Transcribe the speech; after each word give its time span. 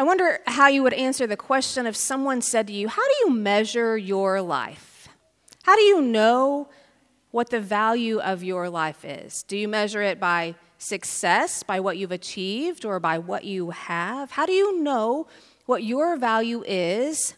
I 0.00 0.02
wonder 0.02 0.40
how 0.46 0.68
you 0.68 0.82
would 0.82 0.94
answer 0.94 1.26
the 1.26 1.36
question 1.36 1.84
if 1.84 1.94
someone 1.94 2.40
said 2.40 2.68
to 2.68 2.72
you, 2.72 2.88
How 2.88 3.06
do 3.06 3.14
you 3.20 3.34
measure 3.34 3.98
your 3.98 4.40
life? 4.40 5.10
How 5.64 5.76
do 5.76 5.82
you 5.82 6.00
know 6.00 6.70
what 7.32 7.50
the 7.50 7.60
value 7.60 8.18
of 8.18 8.42
your 8.42 8.70
life 8.70 9.04
is? 9.04 9.42
Do 9.42 9.58
you 9.58 9.68
measure 9.68 10.00
it 10.00 10.18
by 10.18 10.54
success, 10.78 11.62
by 11.62 11.80
what 11.80 11.98
you've 11.98 12.12
achieved, 12.12 12.86
or 12.86 12.98
by 12.98 13.18
what 13.18 13.44
you 13.44 13.72
have? 13.72 14.30
How 14.30 14.46
do 14.46 14.54
you 14.54 14.80
know 14.80 15.26
what 15.66 15.84
your 15.84 16.16
value 16.16 16.64
is 16.66 17.34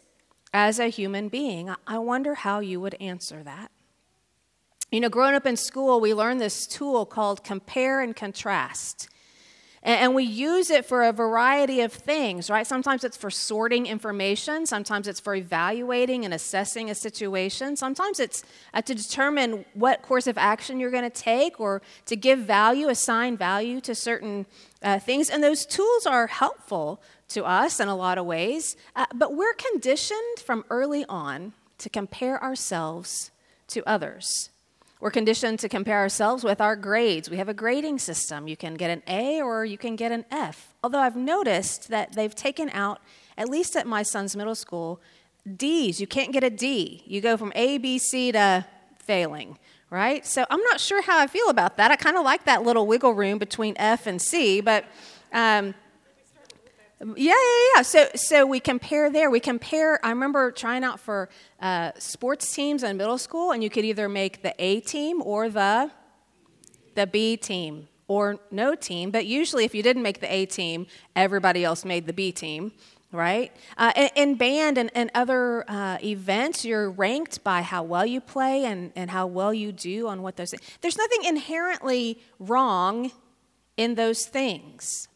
as 0.54 0.78
a 0.78 0.86
human 0.86 1.28
being? 1.28 1.74
I 1.84 1.98
wonder 1.98 2.36
how 2.36 2.60
you 2.60 2.80
would 2.80 2.94
answer 3.00 3.42
that. 3.42 3.72
You 4.92 5.00
know, 5.00 5.08
growing 5.08 5.34
up 5.34 5.46
in 5.46 5.56
school, 5.56 5.98
we 5.98 6.14
learned 6.14 6.40
this 6.40 6.68
tool 6.68 7.06
called 7.06 7.42
compare 7.42 8.00
and 8.00 8.14
contrast. 8.14 9.08
And 9.84 10.14
we 10.14 10.22
use 10.22 10.70
it 10.70 10.86
for 10.86 11.02
a 11.02 11.12
variety 11.12 11.80
of 11.80 11.92
things, 11.92 12.48
right? 12.48 12.64
Sometimes 12.64 13.02
it's 13.02 13.16
for 13.16 13.30
sorting 13.30 13.86
information. 13.86 14.64
Sometimes 14.64 15.08
it's 15.08 15.18
for 15.18 15.34
evaluating 15.34 16.24
and 16.24 16.32
assessing 16.32 16.88
a 16.88 16.94
situation. 16.94 17.74
Sometimes 17.74 18.20
it's 18.20 18.44
uh, 18.74 18.82
to 18.82 18.94
determine 18.94 19.64
what 19.74 20.02
course 20.02 20.28
of 20.28 20.38
action 20.38 20.78
you're 20.78 20.92
going 20.92 21.02
to 21.02 21.10
take 21.10 21.58
or 21.58 21.82
to 22.06 22.14
give 22.14 22.38
value, 22.38 22.88
assign 22.88 23.36
value 23.36 23.80
to 23.80 23.92
certain 23.92 24.46
uh, 24.82 25.00
things. 25.00 25.28
And 25.28 25.42
those 25.42 25.66
tools 25.66 26.06
are 26.06 26.28
helpful 26.28 27.02
to 27.30 27.44
us 27.44 27.80
in 27.80 27.88
a 27.88 27.96
lot 27.96 28.18
of 28.18 28.24
ways. 28.24 28.76
Uh, 28.94 29.06
but 29.12 29.34
we're 29.34 29.54
conditioned 29.54 30.38
from 30.38 30.64
early 30.70 31.04
on 31.08 31.54
to 31.78 31.90
compare 31.90 32.40
ourselves 32.40 33.32
to 33.66 33.82
others. 33.84 34.51
We're 35.02 35.10
conditioned 35.10 35.58
to 35.58 35.68
compare 35.68 35.98
ourselves 35.98 36.44
with 36.44 36.60
our 36.60 36.76
grades. 36.76 37.28
We 37.28 37.38
have 37.38 37.48
a 37.48 37.54
grading 37.54 37.98
system. 37.98 38.46
You 38.46 38.56
can 38.56 38.74
get 38.74 38.88
an 38.88 39.02
A 39.08 39.42
or 39.42 39.64
you 39.64 39.76
can 39.76 39.96
get 39.96 40.12
an 40.12 40.24
F. 40.30 40.76
Although 40.80 41.00
I've 41.00 41.16
noticed 41.16 41.88
that 41.88 42.12
they've 42.12 42.32
taken 42.32 42.70
out, 42.70 43.00
at 43.36 43.48
least 43.48 43.74
at 43.74 43.84
my 43.84 44.04
son's 44.04 44.36
middle 44.36 44.54
school, 44.54 45.00
D's. 45.56 46.00
You 46.00 46.06
can't 46.06 46.32
get 46.32 46.44
a 46.44 46.50
D. 46.50 47.02
You 47.04 47.20
go 47.20 47.36
from 47.36 47.52
A, 47.56 47.78
B, 47.78 47.98
C 47.98 48.30
to 48.30 48.64
failing, 48.96 49.58
right? 49.90 50.24
So 50.24 50.46
I'm 50.48 50.62
not 50.62 50.78
sure 50.78 51.02
how 51.02 51.18
I 51.18 51.26
feel 51.26 51.48
about 51.48 51.78
that. 51.78 51.90
I 51.90 51.96
kind 51.96 52.16
of 52.16 52.22
like 52.22 52.44
that 52.44 52.62
little 52.62 52.86
wiggle 52.86 53.14
room 53.14 53.38
between 53.38 53.74
F 53.78 54.06
and 54.06 54.22
C, 54.22 54.60
but 54.60 54.84
um, 55.32 55.74
yeah, 57.16 57.32
yeah, 57.32 57.68
yeah. 57.76 57.82
So, 57.82 58.08
so 58.14 58.46
we 58.46 58.60
compare 58.60 59.10
there. 59.10 59.30
We 59.30 59.40
compare. 59.40 60.04
I 60.04 60.10
remember 60.10 60.52
trying 60.52 60.84
out 60.84 61.00
for 61.00 61.28
uh, 61.60 61.92
sports 61.98 62.54
teams 62.54 62.82
in 62.82 62.96
middle 62.96 63.18
school, 63.18 63.50
and 63.52 63.62
you 63.62 63.70
could 63.70 63.84
either 63.84 64.08
make 64.08 64.42
the 64.42 64.54
A 64.58 64.80
team 64.80 65.22
or 65.22 65.48
the 65.48 65.90
the 66.94 67.06
B 67.06 67.36
team 67.36 67.88
or 68.06 68.38
no 68.50 68.74
team. 68.74 69.10
But 69.10 69.26
usually, 69.26 69.64
if 69.64 69.74
you 69.74 69.82
didn't 69.82 70.02
make 70.02 70.20
the 70.20 70.32
A 70.32 70.46
team, 70.46 70.86
everybody 71.16 71.64
else 71.64 71.84
made 71.84 72.06
the 72.06 72.12
B 72.12 72.30
team, 72.30 72.72
right? 73.10 73.50
Uh, 73.76 74.10
in, 74.14 74.34
band 74.36 74.78
and, 74.78 74.90
and 74.94 75.10
other 75.14 75.64
uh, 75.68 75.98
events, 76.02 76.64
you're 76.64 76.90
ranked 76.90 77.42
by 77.42 77.62
how 77.62 77.82
well 77.82 78.06
you 78.06 78.20
play 78.20 78.64
and, 78.64 78.92
and 78.94 79.10
how 79.10 79.26
well 79.26 79.52
you 79.54 79.72
do 79.72 80.08
on 80.08 80.22
what 80.22 80.36
those. 80.36 80.54
There's 80.80 80.98
nothing 80.98 81.24
inherently 81.24 82.20
wrong 82.38 83.12
in 83.76 83.94
those 83.94 84.26
things. 84.26 85.08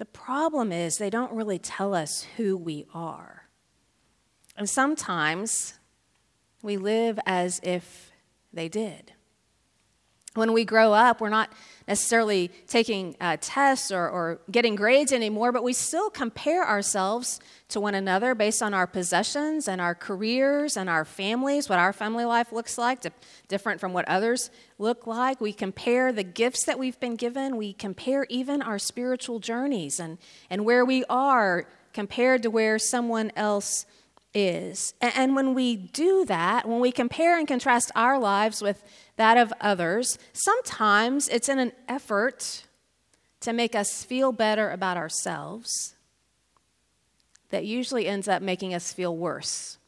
The 0.00 0.06
problem 0.06 0.72
is 0.72 0.96
they 0.96 1.10
don't 1.10 1.30
really 1.32 1.58
tell 1.58 1.92
us 1.92 2.26
who 2.38 2.56
we 2.56 2.86
are. 2.94 3.50
And 4.56 4.66
sometimes 4.66 5.74
we 6.62 6.78
live 6.78 7.20
as 7.26 7.60
if 7.62 8.10
they 8.50 8.66
did. 8.66 9.12
When 10.32 10.54
we 10.54 10.64
grow 10.64 10.94
up, 10.94 11.20
we're 11.20 11.28
not 11.28 11.52
necessarily 11.90 12.52
taking 12.68 13.16
uh, 13.20 13.36
tests 13.40 13.90
or, 13.90 14.08
or 14.08 14.40
getting 14.48 14.76
grades 14.76 15.12
anymore, 15.12 15.50
but 15.50 15.64
we 15.64 15.72
still 15.72 16.08
compare 16.08 16.64
ourselves 16.64 17.40
to 17.68 17.80
one 17.80 17.96
another 17.96 18.32
based 18.32 18.62
on 18.62 18.72
our 18.72 18.86
possessions 18.86 19.66
and 19.66 19.80
our 19.80 19.94
careers 19.94 20.76
and 20.76 20.88
our 20.88 21.04
families, 21.04 21.68
what 21.68 21.80
our 21.80 21.92
family 21.92 22.24
life 22.24 22.52
looks 22.52 22.78
like, 22.78 23.04
different 23.48 23.80
from 23.80 23.92
what 23.92 24.06
others 24.06 24.50
look 24.78 25.04
like. 25.04 25.40
We 25.40 25.52
compare 25.52 26.12
the 26.12 26.22
gifts 26.22 26.64
that 26.66 26.78
we've 26.78 26.98
been 27.00 27.16
given. 27.16 27.56
We 27.56 27.72
compare 27.72 28.24
even 28.28 28.62
our 28.62 28.78
spiritual 28.78 29.40
journeys 29.40 29.98
and, 29.98 30.18
and 30.48 30.64
where 30.64 30.84
we 30.84 31.02
are 31.10 31.66
compared 31.92 32.44
to 32.44 32.50
where 32.50 32.78
someone 32.78 33.32
else 33.34 33.84
is. 34.34 34.94
And 35.00 35.34
when 35.34 35.54
we 35.54 35.76
do 35.76 36.24
that, 36.26 36.68
when 36.68 36.80
we 36.80 36.92
compare 36.92 37.38
and 37.38 37.48
contrast 37.48 37.90
our 37.94 38.18
lives 38.18 38.62
with 38.62 38.82
that 39.16 39.36
of 39.36 39.52
others, 39.60 40.18
sometimes 40.32 41.28
it's 41.28 41.48
in 41.48 41.58
an 41.58 41.72
effort 41.88 42.64
to 43.40 43.52
make 43.52 43.74
us 43.74 44.04
feel 44.04 44.32
better 44.32 44.70
about 44.70 44.96
ourselves 44.96 45.94
that 47.50 47.64
usually 47.64 48.06
ends 48.06 48.28
up 48.28 48.42
making 48.42 48.74
us 48.74 48.92
feel 48.92 49.16
worse 49.16 49.78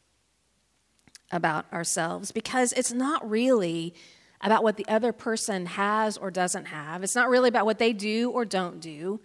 about 1.31 1.73
ourselves 1.73 2.33
because 2.33 2.73
it's 2.73 2.93
not 2.93 3.29
really 3.29 3.95
about 4.41 4.65
what 4.65 4.77
the 4.77 4.87
other 4.89 5.13
person 5.13 5.67
has 5.67 6.19
or 6.19 6.31
doesn't 6.31 6.67
have. 6.67 7.03
It's 7.03 7.15
not 7.15 7.29
really 7.29 7.49
about 7.49 7.65
what 7.65 7.79
they 7.79 7.93
do 7.93 8.31
or 8.31 8.45
don't 8.45 8.81
do. 8.81 9.21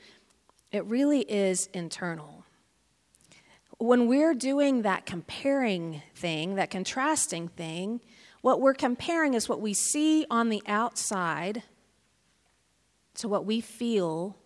It 0.72 0.86
really 0.86 1.22
is 1.22 1.68
internal 1.74 2.37
when 3.78 4.08
we're 4.08 4.34
doing 4.34 4.82
that 4.82 5.06
comparing 5.06 6.02
thing, 6.16 6.56
that 6.56 6.72
contrasting 6.72 7.48
thing, 7.48 8.02
what 8.42 8.60
we're 8.60 8.74
comparing 8.74 9.34
is 9.34 9.48
what 9.48 9.62
we 9.62 9.74
see 9.74 10.26
on 10.30 10.50
the 10.50 10.64
outside 10.68 11.64
to 13.16 13.28
what 13.28 13.46
we 13.46 13.62
feel 13.62 14.38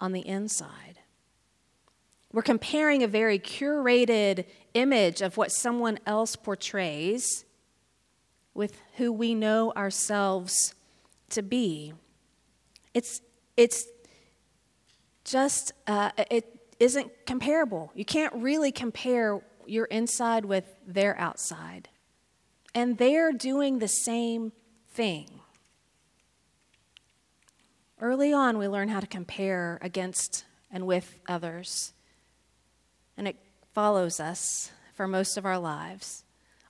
on 0.00 0.12
the 0.12 0.26
inside. 0.26 0.98
We're 2.32 2.42
comparing 2.42 3.02
a 3.02 3.08
very 3.08 3.38
curated 3.38 4.46
image 4.74 5.20
of 5.20 5.36
what 5.36 5.52
someone 5.52 5.98
else 6.06 6.34
portrays 6.34 7.44
with 8.54 8.80
who 8.96 9.12
we 9.12 9.34
know 9.34 9.72
ourselves 9.76 10.74
to 11.30 11.42
be. 11.42 11.92
It's, 12.94 13.20
it's 13.56 13.86
just, 15.24 15.72
uh, 15.86 16.10
it, 16.30 16.61
isn't 16.82 17.26
comparable. 17.26 17.92
You 17.94 18.04
can't 18.04 18.34
really 18.34 18.72
compare 18.72 19.40
your 19.66 19.84
inside 19.84 20.44
with 20.44 20.64
their 20.84 21.16
outside. 21.16 21.88
And 22.74 22.98
they're 22.98 23.32
doing 23.32 23.78
the 23.78 23.86
same 23.86 24.50
thing. 24.90 25.28
Early 28.00 28.32
on, 28.32 28.58
we 28.58 28.66
learn 28.66 28.88
how 28.88 28.98
to 28.98 29.06
compare 29.06 29.78
against 29.80 30.44
and 30.72 30.84
with 30.84 31.20
others. 31.28 31.92
And 33.16 33.28
it 33.28 33.36
follows 33.72 34.18
us 34.18 34.72
for 34.92 35.06
most 35.06 35.36
of 35.36 35.46
our 35.46 35.58
lives, 35.58 36.24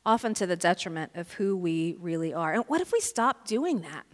often 0.04 0.34
to 0.34 0.46
the 0.46 0.56
detriment 0.56 1.12
of 1.14 1.32
who 1.32 1.56
we 1.56 1.96
really 1.98 2.34
are. 2.34 2.52
And 2.52 2.64
what 2.66 2.82
if 2.82 2.92
we 2.92 3.00
stop 3.00 3.46
doing 3.46 3.80
that? 3.80 4.04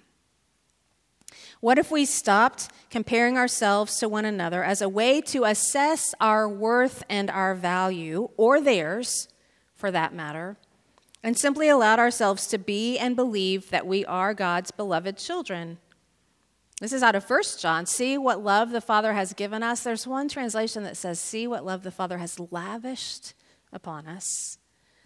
What 1.61 1.79
if 1.79 1.91
we 1.91 2.05
stopped 2.05 2.69
comparing 2.91 3.37
ourselves 3.37 3.97
to 3.99 4.09
one 4.09 4.25
another 4.25 4.63
as 4.63 4.81
a 4.81 4.89
way 4.89 5.21
to 5.23 5.45
assess 5.45 6.15
our 6.21 6.49
worth 6.49 7.03
and 7.09 7.31
our 7.31 7.55
value, 7.55 8.31
or 8.37 8.61
theirs 8.61 9.29
for 9.75 9.91
that 9.91 10.15
matter, 10.15 10.57
and 11.23 11.39
simply 11.39 11.69
allowed 11.69 11.99
ourselves 11.99 12.47
to 12.49 12.59
be 12.59 12.99
and 12.99 13.17
believe 13.17 13.71
that 13.71 13.87
we 13.87 14.05
are 14.07 14.35
God's 14.35 14.71
beloved 14.71 15.17
children? 15.19 15.79
This 16.81 16.93
is 16.93 17.03
out 17.03 17.17
of 17.17 17.29
1 17.29 17.43
John. 17.59 17.87
See 17.87 18.17
what 18.17 18.45
love 18.45 18.71
the 18.71 18.81
Father 18.81 19.13
has 19.13 19.33
given 19.33 19.65
us. 19.65 19.83
There's 19.83 20.07
one 20.07 20.29
translation 20.29 20.85
that 20.85 20.97
says, 20.97 21.19
See 21.19 21.47
what 21.47 21.65
love 21.65 21.83
the 21.83 21.91
Father 21.91 22.19
has 22.19 22.39
lavished 22.39 23.35
upon 23.73 24.07
us 24.07 24.59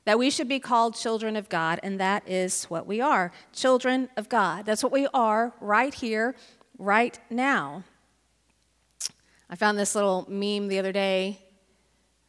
that 0.04 0.18
we 0.18 0.30
should 0.30 0.48
be 0.48 0.58
called 0.58 0.94
children 0.94 1.36
of 1.36 1.48
God, 1.48 1.78
and 1.82 2.00
that 2.00 2.28
is 2.28 2.64
what 2.64 2.86
we 2.86 3.00
are 3.00 3.32
children 3.52 4.08
of 4.16 4.28
God. 4.28 4.66
That's 4.66 4.82
what 4.82 4.92
we 4.92 5.06
are 5.14 5.52
right 5.60 5.94
here, 5.94 6.34
right 6.78 7.18
now. 7.30 7.84
I 9.48 9.54
found 9.54 9.78
this 9.78 9.94
little 9.94 10.26
meme 10.28 10.68
the 10.68 10.78
other 10.78 10.92
day, 10.92 11.40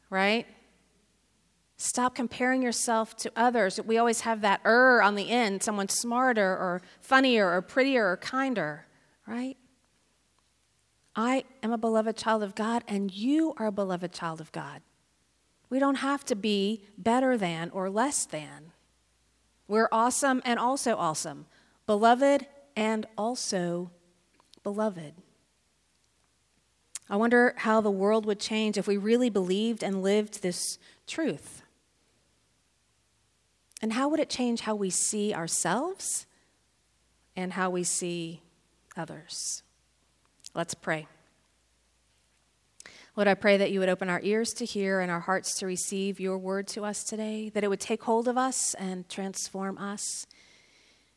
right? 0.10 0.46
Stop 1.78 2.16
comparing 2.16 2.62
yourself 2.62 3.16
to 3.18 3.32
others. 3.36 3.80
We 3.84 3.98
always 3.98 4.22
have 4.22 4.42
that 4.42 4.62
er 4.66 5.02
on 5.02 5.16
the 5.16 5.30
end, 5.30 5.64
someone 5.64 5.90
smarter 5.90 6.52
or 6.52 6.82
funnier 7.02 7.50
or 7.52 7.62
prettier 7.62 8.10
or 8.10 8.18
kinder, 8.18 8.86
right? 9.26 9.58
I 11.16 11.44
am 11.62 11.72
a 11.72 11.78
beloved 11.78 12.18
child 12.18 12.44
of 12.44 12.56
God, 12.56 12.84
and 12.88 13.12
you 13.12 13.54
are 13.58 13.68
a 13.68 13.72
beloved 13.72 14.14
child 14.14 14.42
of 14.42 14.52
God. 14.52 14.82
We 15.74 15.80
don't 15.80 15.96
have 15.96 16.24
to 16.26 16.36
be 16.36 16.84
better 17.00 17.36
than 17.36 17.72
or 17.72 17.90
less 17.90 18.26
than. 18.26 18.74
We're 19.68 19.90
awesome 19.92 20.40
and 20.46 20.60
also 20.60 20.96
awesome, 20.96 21.48
beloved 21.88 22.46
and 22.76 23.08
also 23.18 23.90
beloved. 24.62 25.16
I 27.10 27.16
wonder 27.16 27.56
how 27.58 27.82
the 27.82 27.90
world 27.90 28.28
would 28.28 28.40
change 28.40 28.78
if 28.78 28.86
we 28.86 28.98
really 28.98 29.32
believed 29.32 29.82
and 29.82 30.04
lived 30.04 30.44
this 30.44 30.78
truth. 31.08 31.64
And 33.82 33.94
how 33.94 34.10
would 34.10 34.20
it 34.20 34.30
change 34.30 34.62
how 34.62 34.76
we 34.76 34.92
see 34.92 35.34
ourselves 35.34 36.28
and 37.36 37.54
how 37.54 37.72
we 37.72 37.84
see 37.84 38.44
others? 38.96 39.64
Let's 40.54 40.76
pray. 40.76 41.08
Lord, 43.16 43.28
I 43.28 43.36
pray 43.36 43.58
that 43.58 43.72
you 43.72 43.80
would 43.80 43.90
open 43.90 44.10
our 44.10 44.22
ears 44.24 44.54
to 44.54 44.66
hear 44.66 45.00
and 45.00 45.12
our 45.12 45.20
hearts 45.20 45.54
to 45.60 45.68
receive 45.68 46.20
your 46.20 46.38
word 46.38 46.68
to 46.70 46.84
us 46.84 47.04
today, 47.04 47.50
that 47.50 47.64
it 47.64 47.70
would 47.70 47.80
take 47.80 48.04
hold 48.04 48.28
of 48.28 48.40
us 48.40 48.74
and 48.74 49.08
transform 49.08 49.78
us. 49.78 50.26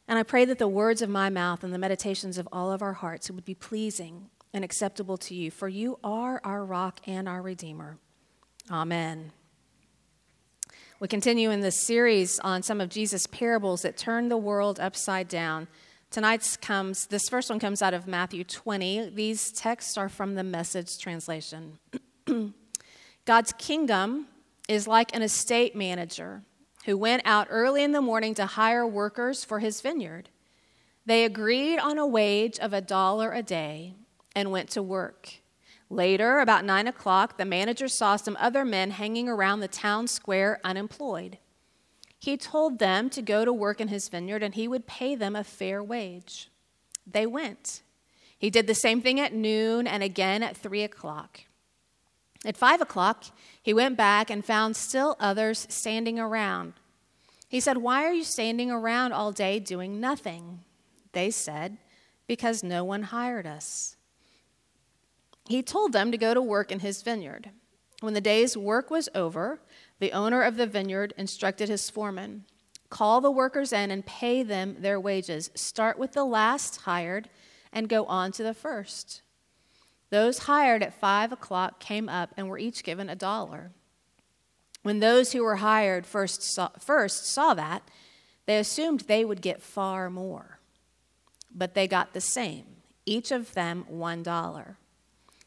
And 0.06 0.18
I 0.18 0.22
pray 0.22 0.44
that 0.44 0.58
the 0.58 0.68
words 0.68 1.00
of 1.00 1.08
my 1.08 1.30
mouth 1.30 1.64
and 1.64 1.72
the 1.72 1.78
meditations 1.78 2.36
of 2.36 2.46
all 2.52 2.70
of 2.70 2.82
our 2.82 2.92
hearts 2.92 3.30
would 3.30 3.46
be 3.46 3.54
pleasing 3.54 4.28
and 4.52 4.62
acceptable 4.62 5.16
to 5.16 5.34
you, 5.34 5.50
for 5.50 5.68
you 5.68 5.98
are 6.04 6.40
our 6.44 6.64
rock 6.66 7.00
and 7.06 7.26
our 7.26 7.40
redeemer. 7.40 7.96
Amen. 8.70 9.32
We 11.00 11.08
continue 11.08 11.50
in 11.50 11.60
this 11.60 11.86
series 11.86 12.38
on 12.40 12.62
some 12.62 12.80
of 12.80 12.90
Jesus' 12.90 13.26
parables 13.26 13.82
that 13.82 13.96
turn 13.96 14.28
the 14.28 14.36
world 14.36 14.78
upside 14.80 15.28
down. 15.28 15.66
Tonight's 16.10 16.56
comes, 16.56 17.06
this 17.06 17.28
first 17.28 17.50
one 17.50 17.58
comes 17.58 17.82
out 17.82 17.94
of 17.94 18.06
Matthew 18.06 18.44
20. 18.44 19.10
These 19.10 19.52
texts 19.52 19.98
are 19.98 20.08
from 20.08 20.34
the 20.34 20.44
message 20.44 20.98
translation. 20.98 21.78
God's 23.24 23.52
kingdom 23.52 24.28
is 24.68 24.86
like 24.86 25.14
an 25.14 25.22
estate 25.22 25.74
manager 25.74 26.42
who 26.84 26.96
went 26.96 27.22
out 27.24 27.48
early 27.50 27.82
in 27.82 27.92
the 27.92 28.00
morning 28.00 28.34
to 28.34 28.46
hire 28.46 28.86
workers 28.86 29.44
for 29.44 29.58
his 29.58 29.80
vineyard. 29.80 30.28
They 31.04 31.24
agreed 31.24 31.78
on 31.78 31.98
a 31.98 32.06
wage 32.06 32.58
of 32.58 32.72
a 32.72 32.80
dollar 32.80 33.32
a 33.32 33.42
day 33.42 33.94
and 34.34 34.50
went 34.50 34.70
to 34.70 34.82
work. 34.82 35.40
Later, 35.88 36.40
about 36.40 36.64
nine 36.64 36.86
o'clock, 36.88 37.36
the 37.36 37.44
manager 37.44 37.88
saw 37.88 38.16
some 38.16 38.36
other 38.40 38.64
men 38.64 38.90
hanging 38.90 39.28
around 39.28 39.60
the 39.60 39.68
town 39.68 40.08
square 40.08 40.60
unemployed. 40.64 41.38
He 42.18 42.36
told 42.36 42.78
them 42.78 43.10
to 43.10 43.22
go 43.22 43.44
to 43.44 43.52
work 43.52 43.80
in 43.80 43.88
his 43.88 44.08
vineyard 44.08 44.42
and 44.42 44.54
he 44.54 44.68
would 44.68 44.86
pay 44.86 45.14
them 45.14 45.36
a 45.36 45.44
fair 45.44 45.82
wage. 45.82 46.50
They 47.06 47.26
went. 47.26 47.82
He 48.38 48.50
did 48.50 48.66
the 48.66 48.74
same 48.74 49.00
thing 49.00 49.20
at 49.20 49.32
noon 49.32 49.86
and 49.86 50.02
again 50.02 50.42
at 50.42 50.56
three 50.56 50.82
o'clock. 50.82 51.40
At 52.44 52.56
five 52.56 52.80
o'clock, 52.80 53.24
he 53.62 53.72
went 53.72 53.96
back 53.96 54.30
and 54.30 54.44
found 54.44 54.76
still 54.76 55.16
others 55.18 55.66
standing 55.70 56.18
around. 56.18 56.74
He 57.48 57.60
said, 57.60 57.78
Why 57.78 58.04
are 58.04 58.12
you 58.12 58.24
standing 58.24 58.70
around 58.70 59.12
all 59.12 59.32
day 59.32 59.58
doing 59.58 60.00
nothing? 60.00 60.60
They 61.12 61.30
said, 61.30 61.78
Because 62.26 62.62
no 62.62 62.84
one 62.84 63.04
hired 63.04 63.46
us. 63.46 63.96
He 65.48 65.62
told 65.62 65.92
them 65.92 66.10
to 66.10 66.18
go 66.18 66.34
to 66.34 66.42
work 66.42 66.70
in 66.70 66.80
his 66.80 67.02
vineyard. 67.02 67.50
When 68.00 68.14
the 68.14 68.20
day's 68.20 68.56
work 68.56 68.90
was 68.90 69.08
over, 69.14 69.60
the 69.98 70.12
owner 70.12 70.42
of 70.42 70.56
the 70.56 70.66
vineyard 70.66 71.14
instructed 71.16 71.68
his 71.68 71.90
foreman 71.90 72.44
call 72.90 73.20
the 73.20 73.30
workers 73.30 73.72
in 73.72 73.90
and 73.90 74.06
pay 74.06 74.42
them 74.42 74.76
their 74.78 75.00
wages. 75.00 75.50
Start 75.54 75.98
with 75.98 76.12
the 76.12 76.24
last 76.24 76.82
hired 76.82 77.28
and 77.72 77.88
go 77.88 78.04
on 78.06 78.32
to 78.32 78.42
the 78.42 78.54
first. 78.54 79.22
Those 80.10 80.40
hired 80.40 80.82
at 80.82 80.98
five 80.98 81.32
o'clock 81.32 81.80
came 81.80 82.08
up 82.08 82.32
and 82.36 82.48
were 82.48 82.58
each 82.58 82.84
given 82.84 83.08
a 83.08 83.16
dollar. 83.16 83.72
When 84.82 85.00
those 85.00 85.32
who 85.32 85.42
were 85.42 85.56
hired 85.56 86.06
first 86.06 86.42
saw, 86.42 86.68
first 86.78 87.26
saw 87.26 87.54
that, 87.54 87.82
they 88.46 88.58
assumed 88.58 89.00
they 89.00 89.24
would 89.24 89.42
get 89.42 89.62
far 89.62 90.08
more. 90.08 90.60
But 91.52 91.74
they 91.74 91.88
got 91.88 92.12
the 92.12 92.20
same, 92.20 92.64
each 93.04 93.32
of 93.32 93.54
them 93.54 93.84
one 93.88 94.22
dollar. 94.22 94.78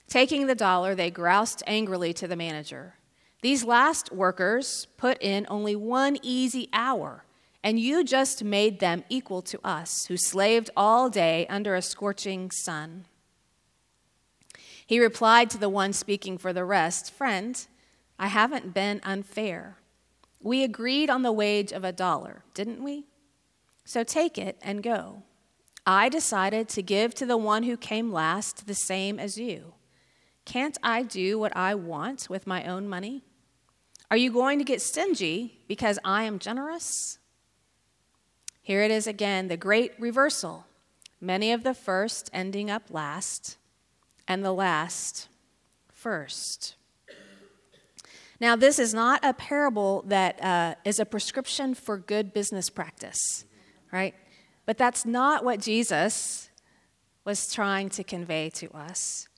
Taking 0.07 0.47
the 0.47 0.55
dollar, 0.55 0.93
they 0.93 1.09
groused 1.09 1.63
angrily 1.65 2.13
to 2.13 2.27
the 2.27 2.35
manager. 2.35 2.95
These 3.41 3.63
last 3.63 4.11
workers 4.11 4.87
put 4.97 5.21
in 5.21 5.47
only 5.49 5.75
one 5.75 6.17
easy 6.21 6.67
hour, 6.73 7.23
and 7.63 7.79
you 7.79 8.03
just 8.03 8.43
made 8.43 8.79
them 8.79 9.03
equal 9.07 9.41
to 9.43 9.59
us, 9.65 10.05
who 10.07 10.17
slaved 10.17 10.69
all 10.75 11.09
day 11.09 11.47
under 11.49 11.75
a 11.75 11.81
scorching 11.81 12.51
sun. 12.51 13.05
He 14.85 14.99
replied 14.99 15.49
to 15.51 15.57
the 15.57 15.69
one 15.69 15.93
speaking 15.93 16.37
for 16.37 16.51
the 16.51 16.65
rest 16.65 17.11
Friend, 17.13 17.65
I 18.17 18.27
haven't 18.27 18.73
been 18.73 18.99
unfair. 19.03 19.77
We 20.41 20.63
agreed 20.63 21.09
on 21.09 21.21
the 21.21 21.31
wage 21.31 21.71
of 21.71 21.83
a 21.83 21.91
dollar, 21.91 22.43
didn't 22.53 22.83
we? 22.83 23.05
So 23.85 24.03
take 24.03 24.37
it 24.37 24.57
and 24.61 24.83
go. 24.83 25.23
I 25.85 26.09
decided 26.09 26.67
to 26.69 26.81
give 26.81 27.15
to 27.15 27.25
the 27.25 27.37
one 27.37 27.63
who 27.63 27.77
came 27.77 28.11
last 28.11 28.67
the 28.67 28.75
same 28.75 29.17
as 29.19 29.37
you. 29.37 29.73
Can't 30.45 30.77
I 30.83 31.03
do 31.03 31.39
what 31.39 31.55
I 31.55 31.75
want 31.75 32.29
with 32.29 32.45
my 32.45 32.65
own 32.65 32.87
money? 32.87 33.23
Are 34.11 34.17
you 34.17 34.31
going 34.31 34.57
to 34.57 34.65
get 34.65 34.81
stingy 34.81 35.59
because 35.67 35.99
I 36.03 36.23
am 36.23 36.39
generous? 36.39 37.19
Here 38.61 38.81
it 38.81 38.91
is 38.91 39.05
again 39.05 39.47
the 39.47 39.57
great 39.57 39.93
reversal. 39.99 40.65
Many 41.21 41.51
of 41.51 41.63
the 41.63 41.73
first 41.73 42.29
ending 42.33 42.71
up 42.71 42.83
last, 42.89 43.57
and 44.27 44.43
the 44.43 44.53
last 44.53 45.27
first. 45.91 46.75
Now, 48.39 48.55
this 48.55 48.79
is 48.79 48.93
not 48.93 49.19
a 49.23 49.33
parable 49.33 50.03
that 50.07 50.41
uh, 50.41 50.75
is 50.85 50.99
a 50.99 51.05
prescription 51.05 51.73
for 51.73 51.97
good 51.97 52.33
business 52.33 52.69
practice, 52.69 53.45
right? 53.91 54.15
But 54.65 54.77
that's 54.77 55.05
not 55.05 55.43
what 55.43 55.59
Jesus 55.59 56.49
was 57.25 57.51
trying 57.51 57.89
to 57.89 58.03
convey 58.03 58.49
to 58.51 58.71
us. 58.71 59.28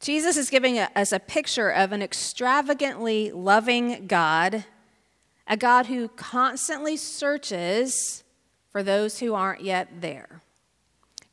Jesus 0.00 0.38
is 0.38 0.48
giving 0.48 0.78
us 0.78 1.12
a 1.12 1.20
picture 1.20 1.68
of 1.68 1.92
an 1.92 2.00
extravagantly 2.00 3.30
loving 3.30 4.06
God, 4.06 4.64
a 5.46 5.58
God 5.58 5.86
who 5.86 6.08
constantly 6.08 6.96
searches 6.96 8.24
for 8.70 8.82
those 8.82 9.18
who 9.18 9.34
aren't 9.34 9.62
yet 9.62 10.00
there, 10.00 10.40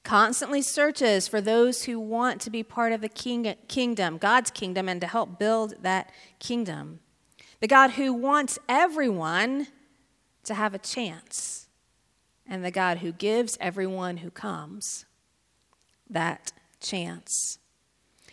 constantly 0.04 0.62
searches 0.62 1.30
for 1.30 1.40
those 1.40 1.86
who 1.86 1.98
want 1.98 2.42
to 2.42 2.50
be 2.50 2.62
part 2.62 2.92
of 2.92 3.00
the 3.00 3.08
king, 3.08 3.56
kingdom, 3.70 4.18
God's 4.18 4.52
kingdom, 4.52 4.90
and 4.90 5.00
to 5.00 5.08
help 5.08 5.40
build 5.40 5.76
that 5.82 6.12
kingdom. 6.40 7.00
The 7.62 7.68
God 7.68 7.92
who 7.92 8.12
wants 8.12 8.60
everyone 8.68 9.68
to 10.44 10.54
have 10.54 10.74
a 10.74 10.80
chance, 10.80 11.70
and 12.46 12.66
the 12.66 12.72
God 12.72 12.98
who 12.98 13.14
gives 13.14 13.58
everyone 13.62 14.18
who 14.18 14.30
comes 14.30 15.06
that 16.10 16.52
chance. 16.82 17.60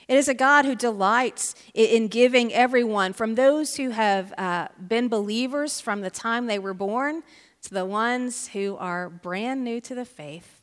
It 0.06 0.16
is 0.16 0.28
a 0.28 0.34
God 0.34 0.64
who 0.64 0.74
delights 0.74 1.54
in 1.72 2.08
giving 2.08 2.52
everyone, 2.52 3.12
from 3.12 3.34
those 3.34 3.76
who 3.76 3.90
have 3.90 4.34
uh, 4.36 4.68
been 4.86 5.08
believers 5.08 5.80
from 5.80 6.02
the 6.02 6.10
time 6.10 6.46
they 6.46 6.58
were 6.58 6.74
born 6.74 7.22
to 7.62 7.74
the 7.74 7.86
ones 7.86 8.48
who 8.48 8.76
are 8.76 9.08
brand 9.08 9.64
new 9.64 9.80
to 9.80 9.94
the 9.94 10.04
faith, 10.04 10.60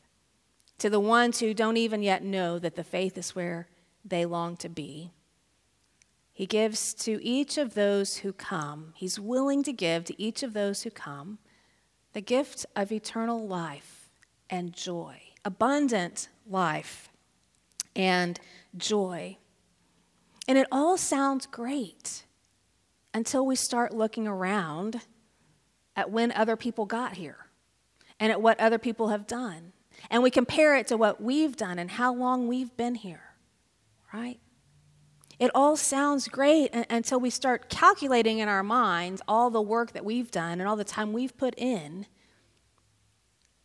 to 0.78 0.90
the 0.90 1.00
ones 1.00 1.40
who 1.40 1.54
don't 1.54 1.78
even 1.78 2.04
yet 2.04 2.24
know 2.24 2.60
that 2.60 2.76
the 2.76 2.84
faith 2.84 3.18
is 3.18 3.36
where 3.36 3.68
they 4.06 4.26
long 4.26 4.56
to 4.58 4.70
be. 4.70 5.12
He 6.32 6.46
gives 6.46 6.94
to 6.96 7.24
each 7.24 7.58
of 7.58 7.74
those 7.74 8.18
who 8.18 8.34
come, 8.34 8.94
He's 8.96 9.20
willing 9.20 9.64
to 9.64 9.74
give 9.74 10.06
to 10.06 10.22
each 10.22 10.44
of 10.44 10.54
those 10.54 10.84
who 10.84 10.92
come 10.92 11.40
the 12.14 12.22
gift 12.22 12.66
of 12.76 12.92
eternal 12.92 13.48
life 13.48 14.10
and 14.50 14.74
joy, 14.74 15.22
abundant 15.46 16.28
life 16.48 17.10
and 17.96 18.40
joy. 18.78 19.38
And 20.52 20.58
it 20.58 20.68
all 20.70 20.98
sounds 20.98 21.46
great 21.46 22.26
until 23.14 23.46
we 23.46 23.56
start 23.56 23.96
looking 23.96 24.28
around 24.28 25.00
at 25.96 26.12
when 26.12 26.34
other 26.34 26.58
people 26.58 26.86
got 26.86 27.14
here 27.14 27.46
and 28.20 28.34
at 28.34 28.42
what 28.42 28.60
other 28.60 28.78
people 28.78 29.08
have 29.08 29.28
done. 29.28 29.72
And 30.10 30.22
we 30.22 30.30
compare 30.30 30.76
it 30.76 30.88
to 30.88 30.98
what 30.98 31.24
we've 31.24 31.56
done 31.56 31.80
and 31.80 31.92
how 31.92 32.14
long 32.14 32.50
we've 32.50 32.76
been 32.76 32.96
here, 32.96 33.36
right? 34.14 34.42
It 35.40 35.52
all 35.56 35.78
sounds 35.78 36.28
great 36.28 36.76
until 36.90 37.22
we 37.22 37.30
start 37.30 37.70
calculating 37.70 38.40
in 38.40 38.50
our 38.50 38.62
minds 38.62 39.22
all 39.30 39.52
the 39.52 39.62
work 39.62 39.94
that 39.94 40.04
we've 40.04 40.32
done 40.32 40.60
and 40.60 40.68
all 40.68 40.76
the 40.76 40.84
time 40.84 41.14
we've 41.14 41.38
put 41.38 41.54
in. 41.58 42.08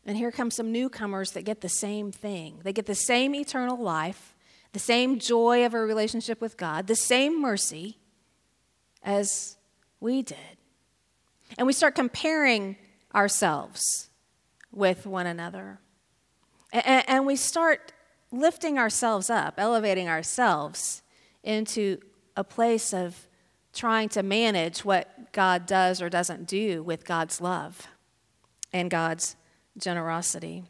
And 0.04 0.16
here 0.16 0.30
come 0.30 0.52
some 0.52 0.70
newcomers 0.70 1.32
that 1.32 1.42
get 1.42 1.62
the 1.62 1.68
same 1.68 2.12
thing. 2.12 2.60
They 2.62 2.72
get 2.72 2.86
the 2.86 2.94
same 2.94 3.34
eternal 3.34 3.76
life, 3.76 4.35
the 4.76 4.80
same 4.80 5.18
joy 5.18 5.64
of 5.64 5.72
our 5.72 5.86
relationship 5.86 6.38
with 6.38 6.58
God, 6.58 6.86
the 6.86 6.94
same 6.94 7.40
mercy 7.40 7.96
as 9.02 9.56
we 10.00 10.20
did. 10.20 10.58
And 11.56 11.66
we 11.66 11.72
start 11.72 11.94
comparing 11.94 12.76
ourselves 13.14 14.10
with 14.70 15.06
one 15.06 15.26
another. 15.26 15.78
And, 16.74 17.24
we 17.24 17.36
start 17.36 17.94
lifting 18.30 18.78
ourselves 18.78 19.30
up, 19.30 19.54
elevating 19.56 20.10
ourselves 20.10 21.02
into 21.42 21.96
a 22.36 22.44
place 22.44 22.92
of 22.92 23.28
trying 23.72 24.10
to 24.10 24.22
manage 24.22 24.84
what 24.84 25.32
God 25.32 25.64
does 25.64 26.02
or 26.02 26.10
doesn't 26.10 26.46
do 26.46 26.82
with 26.82 27.06
God's 27.06 27.40
love 27.40 27.86
and 28.74 28.90
God's 28.90 29.36
generosity. 29.78 30.64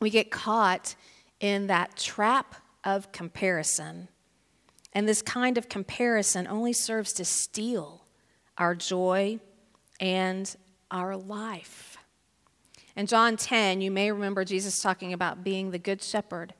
We 0.00 0.08
get 0.08 0.30
caught 0.30 0.94
in 1.38 1.66
that 1.66 1.98
trap 1.98 2.54
of 2.86 3.12
comparison. 3.12 4.08
And 4.94 5.06
this 5.06 5.20
kind 5.20 5.58
of 5.58 5.68
comparison 5.68 6.46
only 6.46 6.72
serves 6.72 7.12
to 7.14 7.24
steal 7.24 8.04
our 8.56 8.74
joy 8.74 9.40
and 10.00 10.56
our 10.90 11.16
life. 11.16 11.98
In 12.94 13.06
John 13.06 13.36
10, 13.36 13.82
you 13.82 13.90
may 13.90 14.10
remember 14.10 14.44
Jesus 14.44 14.80
talking 14.80 15.12
about 15.12 15.44
being 15.44 15.70
the 15.70 15.78
good 15.78 16.00
shepherd. 16.00 16.54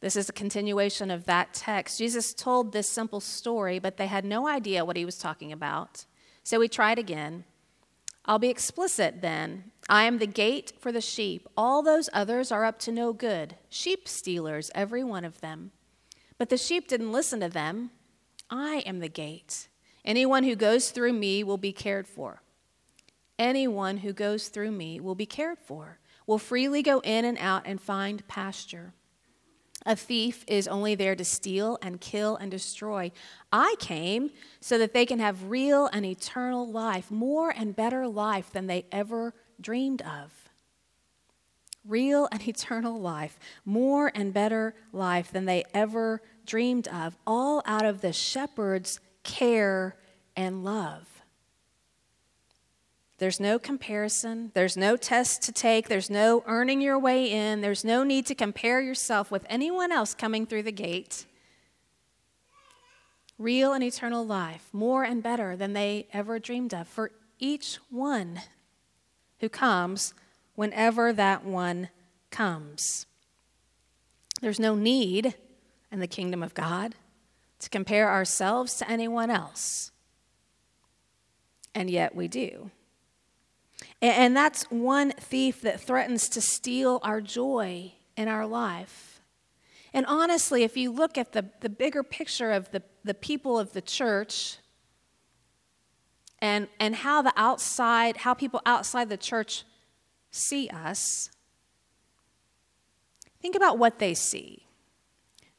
This 0.00 0.16
is 0.16 0.28
a 0.28 0.34
continuation 0.34 1.10
of 1.10 1.24
that 1.24 1.54
text. 1.54 1.98
Jesus 1.98 2.34
told 2.34 2.72
this 2.72 2.90
simple 2.90 3.20
story, 3.20 3.78
but 3.78 3.96
they 3.96 4.06
had 4.06 4.24
no 4.24 4.46
idea 4.46 4.84
what 4.84 4.96
he 4.96 5.04
was 5.04 5.16
talking 5.16 5.50
about. 5.50 6.04
So 6.44 6.60
he 6.60 6.68
tried 6.68 6.98
again. 6.98 7.44
I'll 8.28 8.38
be 8.38 8.50
explicit 8.50 9.22
then. 9.22 9.72
I 9.88 10.04
am 10.04 10.18
the 10.18 10.26
gate 10.26 10.74
for 10.78 10.92
the 10.92 11.00
sheep. 11.00 11.48
All 11.56 11.82
those 11.82 12.10
others 12.12 12.52
are 12.52 12.66
up 12.66 12.78
to 12.80 12.92
no 12.92 13.14
good, 13.14 13.56
sheep 13.70 14.06
stealers, 14.06 14.70
every 14.74 15.02
one 15.02 15.24
of 15.24 15.40
them. 15.40 15.72
But 16.36 16.50
the 16.50 16.58
sheep 16.58 16.88
didn't 16.88 17.10
listen 17.10 17.40
to 17.40 17.48
them. 17.48 17.90
I 18.50 18.82
am 18.84 18.98
the 18.98 19.08
gate. 19.08 19.68
Anyone 20.04 20.44
who 20.44 20.56
goes 20.56 20.90
through 20.90 21.14
me 21.14 21.42
will 21.42 21.56
be 21.56 21.72
cared 21.72 22.06
for. 22.06 22.42
Anyone 23.38 23.98
who 23.98 24.12
goes 24.12 24.48
through 24.48 24.72
me 24.72 25.00
will 25.00 25.14
be 25.14 25.26
cared 25.26 25.58
for, 25.58 25.98
will 26.26 26.38
freely 26.38 26.82
go 26.82 27.00
in 27.00 27.24
and 27.24 27.38
out 27.38 27.62
and 27.64 27.80
find 27.80 28.28
pasture. 28.28 28.92
A 29.86 29.96
thief 29.96 30.44
is 30.46 30.66
only 30.68 30.94
there 30.94 31.14
to 31.14 31.24
steal 31.24 31.78
and 31.80 32.00
kill 32.00 32.36
and 32.36 32.50
destroy. 32.50 33.12
I 33.52 33.76
came 33.78 34.30
so 34.60 34.76
that 34.78 34.92
they 34.92 35.06
can 35.06 35.20
have 35.20 35.50
real 35.50 35.88
and 35.92 36.04
eternal 36.04 36.70
life, 36.70 37.10
more 37.10 37.50
and 37.50 37.76
better 37.76 38.06
life 38.08 38.52
than 38.52 38.66
they 38.66 38.86
ever 38.90 39.34
dreamed 39.60 40.02
of. 40.02 40.50
Real 41.86 42.28
and 42.32 42.46
eternal 42.48 43.00
life, 43.00 43.38
more 43.64 44.10
and 44.14 44.34
better 44.34 44.74
life 44.92 45.30
than 45.30 45.44
they 45.44 45.64
ever 45.72 46.22
dreamed 46.44 46.88
of, 46.88 47.16
all 47.26 47.62
out 47.64 47.84
of 47.84 48.00
the 48.00 48.12
shepherd's 48.12 49.00
care 49.22 49.96
and 50.36 50.64
love. 50.64 51.17
There's 53.18 53.40
no 53.40 53.58
comparison. 53.58 54.52
There's 54.54 54.76
no 54.76 54.96
test 54.96 55.42
to 55.42 55.52
take. 55.52 55.88
There's 55.88 56.08
no 56.08 56.44
earning 56.46 56.80
your 56.80 56.98
way 56.98 57.30
in. 57.30 57.60
There's 57.60 57.84
no 57.84 58.04
need 58.04 58.26
to 58.26 58.34
compare 58.34 58.80
yourself 58.80 59.30
with 59.30 59.44
anyone 59.48 59.90
else 59.90 60.14
coming 60.14 60.46
through 60.46 60.62
the 60.62 60.72
gate. 60.72 61.26
Real 63.36 63.72
and 63.72 63.82
eternal 63.82 64.24
life, 64.24 64.68
more 64.72 65.02
and 65.04 65.22
better 65.22 65.56
than 65.56 65.72
they 65.72 66.06
ever 66.12 66.38
dreamed 66.38 66.72
of 66.72 66.86
for 66.86 67.10
each 67.40 67.78
one 67.90 68.40
who 69.40 69.48
comes 69.48 70.14
whenever 70.54 71.12
that 71.12 71.44
one 71.44 71.88
comes. 72.30 73.06
There's 74.40 74.60
no 74.60 74.76
need 74.76 75.34
in 75.90 75.98
the 75.98 76.06
kingdom 76.06 76.42
of 76.42 76.54
God 76.54 76.94
to 77.58 77.70
compare 77.70 78.10
ourselves 78.10 78.74
to 78.78 78.88
anyone 78.88 79.30
else. 79.30 79.90
And 81.74 81.90
yet 81.90 82.14
we 82.14 82.28
do. 82.28 82.70
And 84.00 84.36
that's 84.36 84.64
one 84.64 85.12
thief 85.12 85.60
that 85.62 85.80
threatens 85.80 86.28
to 86.30 86.40
steal 86.40 87.00
our 87.02 87.20
joy 87.20 87.92
in 88.16 88.28
our 88.28 88.46
life. 88.46 89.20
And 89.92 90.06
honestly, 90.06 90.62
if 90.62 90.76
you 90.76 90.90
look 90.90 91.16
at 91.16 91.32
the, 91.32 91.46
the 91.60 91.68
bigger 91.68 92.02
picture 92.02 92.52
of 92.52 92.70
the, 92.70 92.82
the 93.04 93.14
people 93.14 93.58
of 93.58 93.72
the 93.72 93.80
church 93.80 94.58
and, 96.40 96.68
and 96.78 96.94
how 96.94 97.22
the 97.22 97.32
outside, 97.36 98.18
how 98.18 98.34
people 98.34 98.60
outside 98.66 99.08
the 99.08 99.16
church 99.16 99.64
see 100.30 100.68
us, 100.68 101.30
think 103.40 103.56
about 103.56 103.78
what 103.78 103.98
they 103.98 104.14
see. 104.14 104.66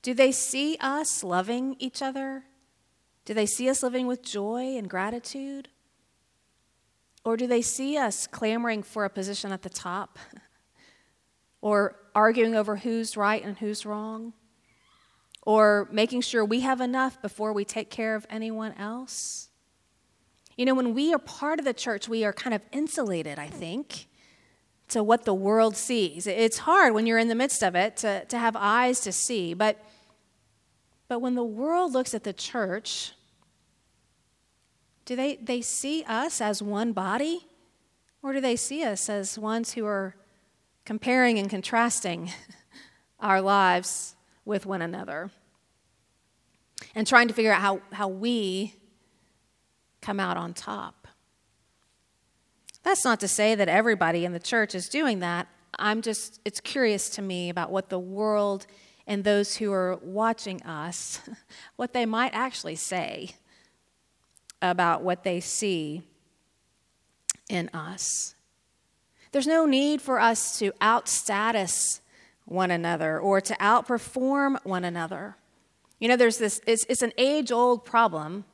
Do 0.01 0.13
they 0.13 0.31
see 0.31 0.77
us 0.79 1.23
loving 1.23 1.75
each 1.79 2.01
other? 2.01 2.43
Do 3.25 3.33
they 3.33 3.45
see 3.45 3.69
us 3.69 3.83
living 3.83 4.07
with 4.07 4.21
joy 4.21 4.77
and 4.77 4.89
gratitude? 4.89 5.69
Or 7.23 7.38
do 7.38 7.47
they 7.47 7.61
see 7.61 7.97
us 7.97 8.27
clamoring 8.27 8.83
for 8.83 9.05
a 9.05 9.09
position 9.09 9.51
at 9.51 9.61
the 9.61 9.69
top? 9.69 10.17
or 11.61 11.95
arguing 12.15 12.55
over 12.55 12.77
who's 12.77 13.17
right 13.17 13.43
and 13.43 13.57
who's 13.57 13.85
wrong? 13.85 14.33
Or 15.43 15.88
making 15.91 16.21
sure 16.21 16.43
we 16.43 16.61
have 16.61 16.81
enough 16.81 17.21
before 17.21 17.53
we 17.53 17.65
take 17.65 17.89
care 17.89 18.15
of 18.15 18.25
anyone 18.29 18.73
else? 18.73 19.49
You 20.57 20.65
know, 20.65 20.75
when 20.75 20.93
we 20.93 21.13
are 21.13 21.19
part 21.19 21.59
of 21.59 21.65
the 21.65 21.73
church, 21.73 22.09
we 22.09 22.25
are 22.25 22.33
kind 22.33 22.53
of 22.53 22.61
insulated, 22.71 23.39
I 23.39 23.47
think, 23.47 24.07
to 24.89 25.03
what 25.03 25.23
the 25.23 25.33
world 25.33 25.77
sees. 25.77 26.27
It's 26.27 26.59
hard 26.59 26.93
when 26.93 27.05
you're 27.05 27.17
in 27.17 27.29
the 27.29 27.35
midst 27.35 27.63
of 27.63 27.75
it 27.75 27.95
to, 27.97 28.25
to 28.25 28.38
have 28.38 28.55
eyes 28.57 28.99
to 29.01 29.11
see, 29.11 29.53
but, 29.53 29.77
but 31.07 31.19
when 31.21 31.35
the 31.35 31.43
world 31.43 31.93
looks 31.93 32.13
at 32.13 32.23
the 32.23 32.33
church, 32.33 33.13
do 35.10 35.16
they, 35.16 35.38
they 35.38 35.60
see 35.60 36.04
us 36.04 36.39
as 36.39 36.62
one 36.62 36.94
body? 36.94 37.48
Or 38.22 38.32
do 38.32 38.39
they 38.39 38.56
see 38.56 38.84
us 38.84 39.10
as 39.10 39.39
ones 39.39 39.74
who 39.74 39.84
are 39.88 40.16
comparing 40.86 41.39
and 41.39 41.50
contrasting 41.50 42.32
our 43.20 43.42
lives 43.42 44.16
with 44.46 44.68
one 44.68 44.84
another 44.84 45.32
and 46.94 47.08
trying 47.08 47.28
to 47.28 47.34
figure 47.34 47.51
out 47.51 47.60
how, 47.60 47.82
how 47.92 48.08
we 48.08 48.75
come 50.00 50.20
out 50.20 50.38
on 50.38 50.54
top? 50.54 51.08
That's 52.84 53.04
not 53.04 53.20
to 53.22 53.28
say 53.28 53.56
that 53.56 53.68
everybody 53.68 54.25
in 54.25 54.32
the 54.32 54.39
church 54.39 54.75
is 54.75 54.88
doing 54.89 55.22
that. 55.22 55.48
I'm 55.80 56.04
just, 56.04 56.39
it's 56.46 56.60
curious 56.60 57.10
to 57.12 57.24
me 57.24 57.50
about 57.50 57.72
what 57.72 57.89
the 57.89 57.98
world 57.98 58.68
and 59.08 59.24
those 59.24 59.56
who 59.56 59.74
are 59.74 59.98
watching 60.04 60.62
us, 60.62 61.20
what 61.78 61.94
they 61.94 62.06
might 62.06 62.36
actually 62.36 62.75
say 62.75 63.32
about 64.62 65.01
what 65.01 65.24
they 65.24 65.39
see 65.39 66.04
in 67.50 67.70
us. 67.74 68.36
There's 69.32 69.48
no 69.48 69.66
need 69.66 70.01
for 70.01 70.20
us 70.20 70.58
to 70.60 70.72
outstatus 70.82 72.00
one 72.46 72.72
another 72.72 73.20
or 73.20 73.42
to 73.42 73.54
outperform 73.56 74.63
one 74.66 74.84
another. 74.84 75.36
You 76.00 76.08
know, 76.08 76.16
there's 76.16 76.38
this, 76.38 76.62
it's, 76.66 76.86
it's 76.89 77.01
an 77.01 77.13
age 77.18 77.51
old 77.51 77.86
problem. 77.86 78.46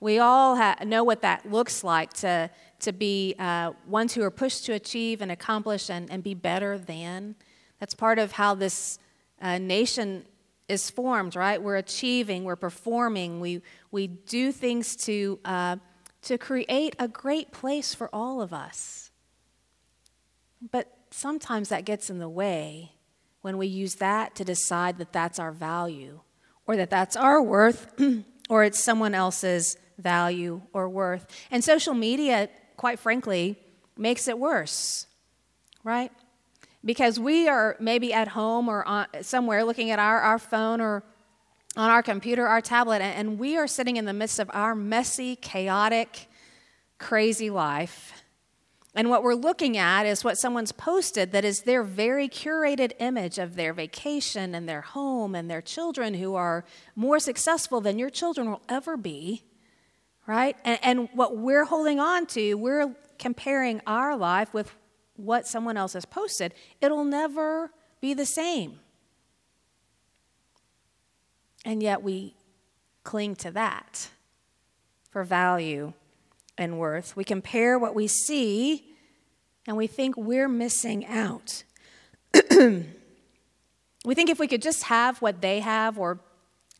We 0.00 0.18
all 0.18 0.56
ha- 0.56 0.76
know 0.84 1.04
what 1.04 1.22
that 1.22 1.50
looks 1.50 1.84
like 1.84 2.12
to, 2.14 2.50
to 2.80 2.92
be 2.92 3.34
uh, 3.38 3.72
ones 3.86 4.14
who 4.14 4.22
are 4.22 4.30
pushed 4.30 4.64
to 4.66 4.72
achieve 4.72 5.20
and 5.20 5.30
accomplish 5.30 5.90
and, 5.90 6.10
and 6.10 6.22
be 6.22 6.34
better 6.34 6.78
than. 6.78 7.34
That's 7.78 7.94
part 7.94 8.18
of 8.18 8.32
how 8.32 8.54
this 8.54 8.98
uh, 9.40 9.58
nation 9.58 10.24
is 10.68 10.90
formed, 10.90 11.36
right? 11.36 11.62
We're 11.62 11.76
achieving, 11.76 12.44
we're 12.44 12.56
performing, 12.56 13.40
we, 13.40 13.62
we 13.90 14.06
do 14.06 14.52
things 14.52 14.96
to, 14.96 15.38
uh, 15.44 15.76
to 16.22 16.38
create 16.38 16.96
a 16.98 17.08
great 17.08 17.52
place 17.52 17.94
for 17.94 18.08
all 18.12 18.40
of 18.40 18.52
us. 18.52 19.10
But 20.70 20.92
sometimes 21.10 21.68
that 21.70 21.84
gets 21.84 22.10
in 22.10 22.18
the 22.18 22.28
way 22.28 22.92
when 23.42 23.58
we 23.58 23.66
use 23.66 23.96
that 23.96 24.34
to 24.36 24.44
decide 24.44 24.98
that 24.98 25.12
that's 25.12 25.38
our 25.38 25.52
value 25.52 26.20
or 26.66 26.76
that 26.76 26.90
that's 26.90 27.16
our 27.16 27.42
worth 27.42 27.92
or 28.48 28.64
it's 28.64 28.82
someone 28.82 29.14
else's 29.14 29.76
value 29.98 30.62
or 30.72 30.88
worth. 30.88 31.26
And 31.50 31.62
social 31.62 31.94
media, 31.94 32.48
quite 32.76 32.98
frankly, 32.98 33.58
makes 33.96 34.28
it 34.28 34.38
worse, 34.38 35.06
right? 35.84 36.12
Because 36.84 37.18
we 37.18 37.48
are 37.48 37.76
maybe 37.78 38.12
at 38.12 38.28
home 38.28 38.68
or 38.68 38.84
on, 38.84 39.06
somewhere 39.22 39.64
looking 39.64 39.90
at 39.90 39.98
our, 39.98 40.20
our 40.20 40.38
phone 40.38 40.80
or 40.80 41.02
on 41.76 41.90
our 41.90 42.02
computer, 42.02 42.46
our 42.46 42.60
tablet, 42.60 43.00
and 43.00 43.38
we 43.38 43.56
are 43.56 43.66
sitting 43.66 43.96
in 43.96 44.04
the 44.04 44.12
midst 44.12 44.38
of 44.38 44.50
our 44.52 44.74
messy, 44.74 45.36
chaotic, 45.36 46.28
crazy 46.98 47.48
life. 47.48 48.22
And 48.94 49.08
what 49.08 49.22
we're 49.22 49.34
looking 49.34 49.78
at 49.78 50.04
is 50.04 50.22
what 50.22 50.36
someone's 50.36 50.72
posted 50.72 51.32
that 51.32 51.46
is 51.46 51.62
their 51.62 51.82
very 51.82 52.28
curated 52.28 52.92
image 52.98 53.38
of 53.38 53.56
their 53.56 53.72
vacation 53.72 54.54
and 54.54 54.68
their 54.68 54.82
home 54.82 55.34
and 55.34 55.50
their 55.50 55.62
children 55.62 56.12
who 56.14 56.34
are 56.34 56.64
more 56.94 57.18
successful 57.18 57.80
than 57.80 57.98
your 57.98 58.10
children 58.10 58.50
will 58.50 58.60
ever 58.68 58.98
be, 58.98 59.44
right? 60.26 60.56
And, 60.62 60.78
and 60.82 61.08
what 61.14 61.38
we're 61.38 61.64
holding 61.64 62.00
on 62.00 62.26
to, 62.26 62.54
we're 62.54 62.94
comparing 63.18 63.80
our 63.86 64.14
life 64.14 64.52
with 64.52 64.74
what 65.16 65.46
someone 65.46 65.76
else 65.76 65.92
has 65.92 66.04
posted, 66.04 66.54
it'll 66.80 67.04
never 67.04 67.70
be 68.00 68.14
the 68.14 68.26
same. 68.26 68.80
And 71.64 71.82
yet 71.82 72.02
we 72.02 72.34
cling 73.04 73.36
to 73.36 73.50
that 73.52 74.10
for 75.10 75.24
value 75.24 75.92
and 76.58 76.78
worth. 76.78 77.16
We 77.16 77.24
compare 77.24 77.78
what 77.78 77.94
we 77.94 78.06
see 78.08 78.84
and 79.66 79.76
we 79.76 79.86
think 79.86 80.16
we're 80.16 80.48
missing 80.48 81.06
out. 81.06 81.62
we 82.50 82.84
think 84.14 84.30
if 84.30 84.38
we 84.38 84.48
could 84.48 84.62
just 84.62 84.84
have 84.84 85.22
what 85.22 85.40
they 85.40 85.60
have 85.60 85.98
or 85.98 86.18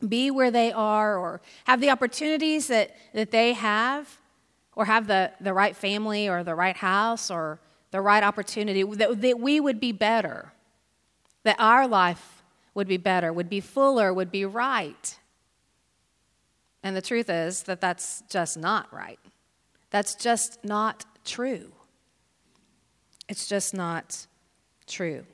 be 0.06 0.30
where 0.30 0.50
they 0.50 0.72
are 0.72 1.16
or 1.16 1.40
have 1.64 1.80
the 1.80 1.90
opportunities 1.90 2.66
that, 2.66 2.96
that 3.14 3.30
they 3.30 3.52
have 3.52 4.18
or 4.74 4.86
have 4.86 5.06
the, 5.06 5.30
the 5.40 5.52
right 5.52 5.76
family 5.76 6.28
or 6.28 6.42
the 6.42 6.54
right 6.54 6.76
house 6.76 7.30
or 7.30 7.60
the 7.92 8.00
right 8.00 8.24
opportunity, 8.24 8.82
that, 8.82 9.20
that 9.20 9.38
we 9.38 9.60
would 9.60 9.78
be 9.78 9.92
better, 9.92 10.52
that 11.44 11.56
our 11.58 11.86
life 11.86 12.42
would 12.74 12.88
be 12.88 12.96
better, 12.96 13.32
would 13.32 13.48
be 13.48 13.60
fuller, 13.60 14.12
would 14.12 14.32
be 14.32 14.44
right. 14.44 15.18
And 16.82 16.96
the 16.96 17.02
truth 17.02 17.30
is 17.30 17.62
that 17.64 17.80
that's 17.80 18.24
just 18.28 18.58
not 18.58 18.92
right. 18.92 19.20
That's 19.90 20.14
just 20.14 20.64
not 20.64 21.04
true. 21.24 21.70
It's 23.28 23.46
just 23.46 23.74
not 23.74 24.26
true. 24.86 25.24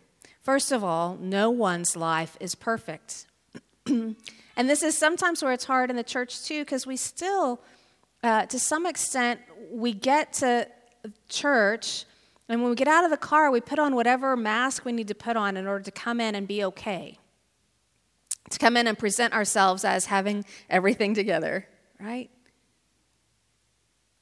First 0.42 0.72
of 0.72 0.82
all, 0.82 1.16
no 1.20 1.50
one's 1.50 1.96
life 1.96 2.36
is 2.40 2.54
perfect. 2.54 3.26
and 3.86 4.16
this 4.56 4.82
is 4.82 4.98
sometimes 4.98 5.42
where 5.42 5.52
it's 5.52 5.64
hard 5.64 5.90
in 5.90 5.96
the 5.96 6.02
church 6.02 6.42
too, 6.42 6.64
because 6.64 6.86
we 6.86 6.96
still, 6.96 7.60
uh, 8.22 8.46
to 8.46 8.58
some 8.58 8.84
extent, 8.84 9.40
we 9.70 9.92
get 9.92 10.32
to 10.34 10.66
church, 11.28 12.04
and 12.48 12.62
when 12.62 12.70
we 12.70 12.76
get 12.76 12.88
out 12.88 13.04
of 13.04 13.10
the 13.10 13.16
car, 13.16 13.50
we 13.50 13.60
put 13.60 13.78
on 13.78 13.94
whatever 13.94 14.36
mask 14.36 14.84
we 14.84 14.92
need 14.92 15.08
to 15.08 15.14
put 15.14 15.36
on 15.36 15.56
in 15.56 15.66
order 15.66 15.84
to 15.84 15.90
come 15.90 16.20
in 16.20 16.34
and 16.34 16.48
be 16.48 16.64
okay. 16.64 17.18
To 18.50 18.58
come 18.58 18.76
in 18.76 18.86
and 18.86 18.98
present 18.98 19.34
ourselves 19.34 19.84
as 19.84 20.06
having 20.06 20.44
everything 20.70 21.12
together, 21.12 21.68
right? 22.00 22.30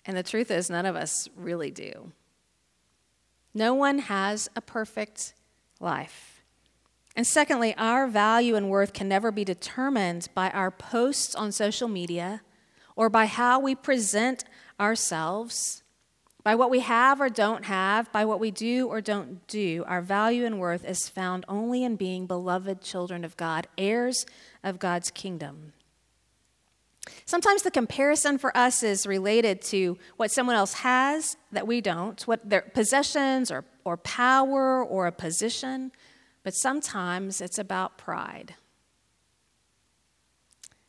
And 0.04 0.16
the 0.16 0.24
truth 0.24 0.50
is, 0.50 0.68
none 0.68 0.86
of 0.86 0.96
us 0.96 1.28
really 1.36 1.70
do. 1.70 2.12
No 3.54 3.74
one 3.74 4.00
has 4.00 4.48
a 4.56 4.60
perfect 4.60 5.34
life. 5.80 6.42
And 7.14 7.26
secondly, 7.26 7.74
our 7.78 8.06
value 8.06 8.56
and 8.56 8.68
worth 8.68 8.92
can 8.92 9.08
never 9.08 9.30
be 9.30 9.44
determined 9.44 10.28
by 10.34 10.50
our 10.50 10.70
posts 10.70 11.34
on 11.34 11.50
social 11.52 11.88
media 11.88 12.42
or 12.94 13.08
by 13.08 13.26
how 13.26 13.58
we 13.58 13.74
present 13.74 14.44
ourselves, 14.78 15.82
by 16.46 16.54
what 16.54 16.70
we 16.70 16.78
have 16.78 17.20
or 17.20 17.28
don't 17.28 17.64
have, 17.64 18.12
by 18.12 18.24
what 18.24 18.38
we 18.38 18.52
do 18.52 18.86
or 18.86 19.00
don't 19.00 19.44
do. 19.48 19.82
Our 19.88 20.00
value 20.00 20.46
and 20.46 20.60
worth 20.60 20.84
is 20.84 21.08
found 21.08 21.44
only 21.48 21.82
in 21.82 21.96
being 21.96 22.28
beloved 22.28 22.82
children 22.82 23.24
of 23.24 23.36
God, 23.36 23.66
heirs 23.76 24.24
of 24.62 24.78
God's 24.78 25.10
kingdom. 25.10 25.72
Sometimes 27.24 27.62
the 27.62 27.72
comparison 27.72 28.38
for 28.38 28.56
us 28.56 28.84
is 28.84 29.08
related 29.08 29.60
to 29.62 29.98
what 30.18 30.30
someone 30.30 30.54
else 30.54 30.74
has 30.74 31.36
that 31.50 31.66
we 31.66 31.80
don't, 31.80 32.22
what 32.28 32.48
their 32.48 32.60
possessions 32.62 33.50
or, 33.50 33.64
or 33.84 33.96
power 33.96 34.84
or 34.84 35.08
a 35.08 35.12
position, 35.12 35.90
but 36.44 36.52
sometimes 36.52 37.40
it's 37.40 37.58
about 37.58 37.98
pride. 37.98 38.54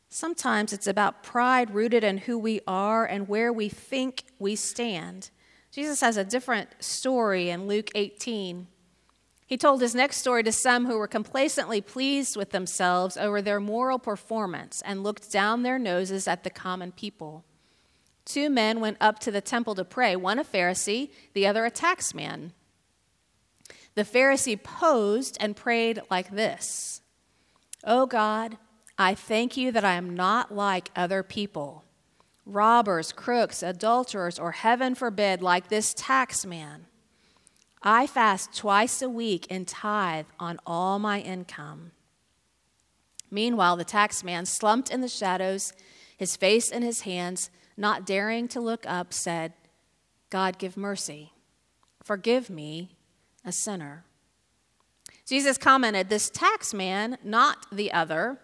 Sometimes 0.09 0.71
it's 0.71 0.85
about 0.85 1.23
pride 1.23 1.73
rooted 1.73 2.03
in 2.03 2.19
who 2.19 2.37
we 2.37 2.61
are 2.67 3.07
and 3.07 3.27
where 3.27 3.51
we 3.51 3.69
think 3.69 4.23
we 4.37 4.55
stand. 4.55 5.31
Jesus 5.77 6.01
has 6.01 6.17
a 6.17 6.24
different 6.24 6.69
story 6.79 7.51
in 7.51 7.67
Luke 7.67 7.91
18. 7.93 8.65
He 9.46 9.57
told 9.57 9.79
his 9.79 9.93
next 9.93 10.17
story 10.17 10.41
to 10.41 10.51
some 10.51 10.88
who 10.88 10.98
were 10.98 11.07
complacently 11.07 11.81
pleased 11.81 12.36
with 12.36 12.50
themselves 12.50 13.15
over 13.15 13.43
their 13.43 13.60
moral 13.60 14.00
performance 14.00 14.81
and 14.84 15.03
looked 15.03 15.31
down 15.31 15.62
their 15.62 15.77
noses 15.77 16.27
at 16.27 16.43
the 16.43 16.50
common 16.50 16.93
people. 16.93 17.46
Two 18.25 18.50
men 18.50 18.79
went 18.79 18.98
up 19.00 19.19
to 19.19 19.29
the 19.29 19.39
temple 19.39 19.75
to 19.75 19.86
pray, 19.86 20.15
one 20.15 20.39
a 20.39 20.43
Pharisee, 20.43 21.12
the 21.36 21.46
other 21.46 21.63
a 21.63 21.69
taxman. 21.69 22.53
The 23.93 24.03
Pharisee 24.03 24.62
posed 24.62 25.38
and 25.39 25.55
prayed 25.55 26.01
like 26.10 26.31
this 26.31 27.01
Oh 27.84 28.07
God, 28.07 28.57
I 28.98 29.13
thank 29.13 29.55
you 29.55 29.72
that 29.74 29.86
I 29.86 29.93
am 29.93 30.15
not 30.15 30.51
like 30.51 30.89
other 30.96 31.22
people 31.22 31.84
robbers, 32.47 33.11
crooks, 33.11 33.61
adulterers, 33.61 34.39
or 34.39 34.53
heaven 34.53 34.95
forbid, 34.95 35.41
like 35.41 35.67
this 35.67 35.93
taxman. 35.93 36.85
I 37.83 38.07
fast 38.07 38.55
twice 38.55 39.01
a 39.01 39.09
week 39.09 39.45
and 39.49 39.67
tithe 39.67 40.25
on 40.39 40.57
all 40.65 40.97
my 40.97 41.19
income. 41.19 41.91
Meanwhile, 43.29 43.75
the 43.75 43.85
taxman, 43.85 44.47
slumped 44.47 44.89
in 44.89 45.01
the 45.01 45.07
shadows, 45.07 45.73
his 46.17 46.35
face 46.35 46.69
in 46.71 46.81
his 46.81 47.01
hands, 47.01 47.49
not 47.75 48.05
daring 48.05 48.47
to 48.49 48.59
look 48.59 48.85
up, 48.87 49.13
said, 49.13 49.53
God, 50.29 50.57
give 50.57 50.77
mercy. 50.77 51.33
Forgive 52.03 52.49
me, 52.49 52.95
a 53.45 53.51
sinner. 53.51 54.05
Jesus 55.25 55.57
commented, 55.57 56.09
This 56.09 56.29
taxman, 56.29 57.17
not 57.23 57.65
the 57.71 57.91
other, 57.91 58.39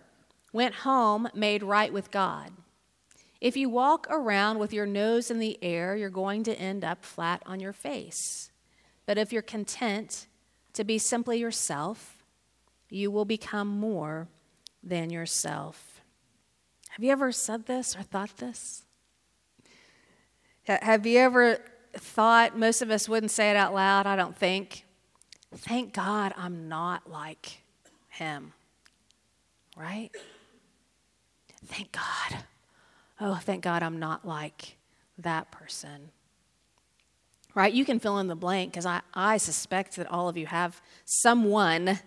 went 0.51 0.75
home 0.75 1.29
made 1.33 1.63
right 1.63 1.91
with 1.91 2.11
God. 2.11 2.51
If 3.43 3.57
you 3.57 3.67
walk 3.67 4.07
around 4.09 4.59
with 4.59 4.71
your 4.71 4.85
nose 4.85 5.29
in 5.29 5.37
the 5.37 5.61
air, 5.61 5.97
you're 5.97 6.09
going 6.09 6.45
to 6.45 6.57
end 6.57 6.85
up 6.85 7.03
flat 7.03 7.43
on 7.45 7.59
your 7.59 7.73
face. 7.73 8.51
But 9.05 9.17
if 9.17 9.33
you're 9.33 9.41
content 9.41 10.27
to 10.71 10.85
be 10.85 10.97
simply 10.97 11.39
yourself, 11.39 12.23
you 12.89 13.11
will 13.11 13.25
become 13.25 13.67
more 13.67 14.29
than 14.81 15.09
yourself. 15.09 16.01
Have 16.91 17.03
you 17.03 17.11
ever 17.11 17.33
said 17.33 17.65
this 17.65 17.97
or 17.97 18.01
thought 18.01 18.37
this? 18.37 18.83
Have 20.65 21.05
you 21.05 21.19
ever 21.19 21.57
thought, 21.97 22.57
most 22.57 22.81
of 22.81 22.91
us 22.91 23.09
wouldn't 23.09 23.31
say 23.31 23.51
it 23.51 23.57
out 23.57 23.73
loud, 23.73 24.07
I 24.07 24.15
don't 24.15 24.37
think, 24.37 24.85
thank 25.53 25.93
God 25.93 26.33
I'm 26.37 26.69
not 26.69 27.11
like 27.11 27.61
him, 28.07 28.53
right? 29.75 30.11
Thank 31.65 31.91
God. 31.91 32.45
Oh, 33.23 33.39
thank 33.41 33.63
God 33.63 33.81
I'm 33.81 33.99
not 33.99 34.27
like 34.27 34.77
that 35.17 35.49
person 35.51 36.11
right? 37.55 37.73
You 37.73 37.85
can 37.85 37.99
fill 37.99 38.19
in 38.19 38.27
the 38.27 38.35
blank 38.35 38.71
because 38.71 38.85
I, 38.85 39.01
I 39.13 39.37
suspect 39.37 39.95
that 39.97 40.11
all 40.11 40.29
of 40.29 40.37
you 40.37 40.47
have 40.47 40.81
someone 41.05 41.99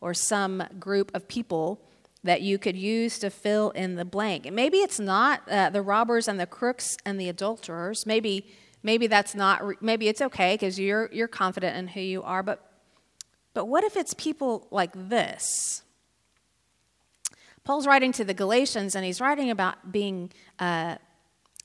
or 0.00 0.14
some 0.14 0.62
group 0.78 1.14
of 1.14 1.28
people 1.28 1.80
that 2.24 2.42
you 2.42 2.58
could 2.58 2.76
use 2.76 3.18
to 3.20 3.30
fill 3.30 3.70
in 3.70 3.94
the 3.94 4.04
blank. 4.04 4.46
And 4.46 4.56
maybe 4.56 4.78
it's 4.78 4.98
not 4.98 5.48
uh, 5.48 5.70
the 5.70 5.82
robbers 5.82 6.28
and 6.28 6.40
the 6.40 6.46
crooks 6.46 6.96
and 7.04 7.20
the 7.20 7.28
adulterers. 7.28 8.04
Maybe 8.06 8.46
maybe 8.82 9.06
that's 9.06 9.34
not 9.34 9.82
maybe 9.82 10.08
it's 10.08 10.20
okay 10.20 10.54
because 10.54 10.78
you're 10.78 11.08
you're 11.12 11.28
confident 11.28 11.76
in 11.76 11.88
who 11.88 12.00
you 12.00 12.22
are, 12.22 12.42
but 12.42 12.62
but 13.54 13.66
what 13.66 13.84
if 13.84 13.96
it's 13.96 14.14
people 14.14 14.66
like 14.70 14.90
this? 14.94 15.82
Paul's 17.66 17.88
writing 17.88 18.12
to 18.12 18.24
the 18.24 18.32
Galatians 18.32 18.94
and 18.94 19.04
he's 19.04 19.20
writing 19.20 19.50
about 19.50 19.90
being 19.90 20.30
uh, 20.60 20.98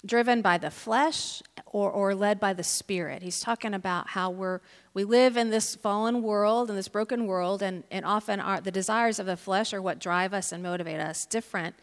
driven 0.03 0.41
by 0.41 0.57
the 0.57 0.71
flesh 0.71 1.43
or, 1.67 1.91
or 1.91 2.15
led 2.15 2.39
by 2.39 2.53
the 2.53 2.63
spirit. 2.63 3.21
He's 3.21 3.39
talking 3.39 3.75
about 3.75 4.07
how 4.07 4.31
we're, 4.31 4.61
we 4.95 5.03
live 5.03 5.37
in 5.37 5.51
this 5.51 5.75
fallen 5.75 6.23
world, 6.23 6.71
in 6.71 6.75
this 6.75 6.87
broken 6.87 7.27
world, 7.27 7.61
and, 7.61 7.83
and 7.91 8.03
often 8.03 8.39
our, 8.39 8.59
the 8.59 8.71
desires 8.71 9.19
of 9.19 9.27
the 9.27 9.37
flesh 9.37 9.75
are 9.75 9.81
what 9.81 9.99
drive 9.99 10.33
us 10.33 10.51
and 10.51 10.63
motivate 10.63 10.99
us, 10.99 11.23
different 11.27 11.75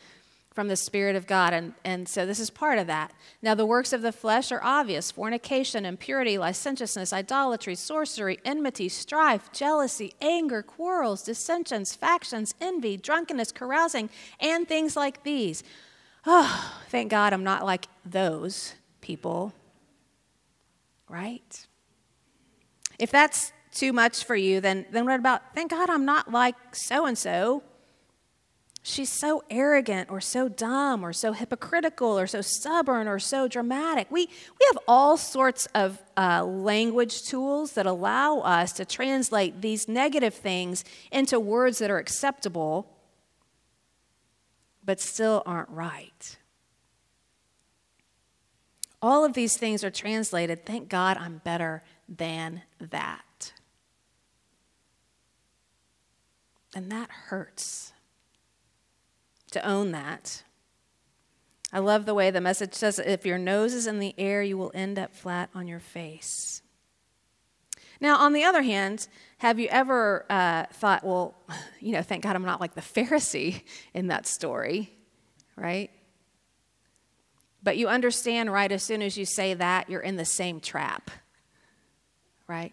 from 0.58 0.66
the 0.66 0.74
Spirit 0.74 1.14
of 1.14 1.28
God. 1.28 1.52
And, 1.52 1.72
and 1.84 2.08
so 2.08 2.26
this 2.26 2.40
is 2.40 2.50
part 2.50 2.80
of 2.80 2.88
that. 2.88 3.12
Now, 3.40 3.54
the 3.54 3.64
works 3.64 3.92
of 3.92 4.02
the 4.02 4.10
flesh 4.10 4.50
are 4.50 4.58
obvious 4.60 5.12
fornication, 5.12 5.86
impurity, 5.86 6.36
licentiousness, 6.36 7.12
idolatry, 7.12 7.76
sorcery, 7.76 8.40
enmity, 8.44 8.88
strife, 8.88 9.52
jealousy, 9.52 10.14
anger, 10.20 10.64
quarrels, 10.64 11.22
dissensions, 11.22 11.94
factions, 11.94 12.56
envy, 12.60 12.96
drunkenness, 12.96 13.52
carousing, 13.52 14.10
and 14.40 14.66
things 14.66 14.96
like 14.96 15.22
these 15.22 15.62
Oh, 16.26 16.74
thank 16.88 17.12
God 17.12 17.32
I'm 17.32 17.44
not 17.44 17.64
like 17.64 17.86
those 18.04 18.74
people. 19.00 19.52
Right? 21.08 21.68
If 22.98 23.12
that's 23.12 23.52
too 23.72 23.92
much 23.92 24.24
for 24.24 24.34
you, 24.34 24.60
then, 24.60 24.86
then 24.90 25.04
what 25.04 25.20
about, 25.20 25.54
thank 25.54 25.70
God 25.70 25.88
I'm 25.88 26.04
not 26.04 26.32
like 26.32 26.56
so 26.74 27.06
and 27.06 27.16
so? 27.16 27.62
She's 28.88 29.12
so 29.12 29.44
arrogant 29.50 30.10
or 30.10 30.18
so 30.18 30.48
dumb 30.48 31.04
or 31.04 31.12
so 31.12 31.34
hypocritical 31.34 32.18
or 32.18 32.26
so 32.26 32.40
stubborn 32.40 33.06
or 33.06 33.18
so 33.18 33.46
dramatic. 33.46 34.10
We, 34.10 34.24
we 34.24 34.66
have 34.72 34.78
all 34.88 35.18
sorts 35.18 35.66
of 35.74 36.02
uh, 36.16 36.42
language 36.46 37.24
tools 37.24 37.72
that 37.72 37.84
allow 37.84 38.38
us 38.38 38.72
to 38.72 38.86
translate 38.86 39.60
these 39.60 39.88
negative 39.88 40.32
things 40.32 40.84
into 41.12 41.38
words 41.38 41.80
that 41.80 41.90
are 41.90 41.98
acceptable 41.98 42.88
but 44.82 45.00
still 45.00 45.42
aren't 45.44 45.68
right. 45.68 46.38
All 49.02 49.22
of 49.22 49.34
these 49.34 49.58
things 49.58 49.84
are 49.84 49.90
translated, 49.90 50.64
thank 50.64 50.88
God 50.88 51.18
I'm 51.18 51.42
better 51.44 51.82
than 52.08 52.62
that. 52.80 53.52
And 56.74 56.90
that 56.90 57.10
hurts 57.10 57.92
to 59.52 59.66
own 59.66 59.92
that. 59.92 60.42
I 61.72 61.80
love 61.80 62.06
the 62.06 62.14
way 62.14 62.30
the 62.30 62.40
message 62.40 62.74
says 62.74 62.98
if 62.98 63.26
your 63.26 63.38
nose 63.38 63.74
is 63.74 63.86
in 63.86 63.98
the 63.98 64.14
air, 64.16 64.42
you 64.42 64.56
will 64.56 64.72
end 64.74 64.98
up 64.98 65.12
flat 65.12 65.50
on 65.54 65.68
your 65.68 65.80
face. 65.80 66.62
Now, 68.00 68.18
on 68.18 68.32
the 68.32 68.44
other 68.44 68.62
hand, 68.62 69.08
have 69.38 69.58
you 69.58 69.68
ever 69.68 70.24
uh, 70.30 70.64
thought, 70.72 71.04
well, 71.04 71.36
you 71.80 71.92
know, 71.92 72.02
thank 72.02 72.22
God 72.22 72.36
I'm 72.36 72.44
not 72.44 72.60
like 72.60 72.74
the 72.74 72.80
Pharisee 72.80 73.62
in 73.94 74.08
that 74.08 74.26
story, 74.26 74.96
right? 75.56 75.90
But 77.62 77.76
you 77.76 77.88
understand, 77.88 78.52
right, 78.52 78.70
as 78.70 78.82
soon 78.82 79.02
as 79.02 79.18
you 79.18 79.24
say 79.24 79.52
that, 79.54 79.90
you're 79.90 80.00
in 80.00 80.16
the 80.16 80.24
same 80.24 80.60
trap, 80.60 81.10
right? 82.46 82.72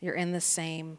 You're 0.00 0.14
in 0.14 0.32
the 0.32 0.40
same 0.40 0.98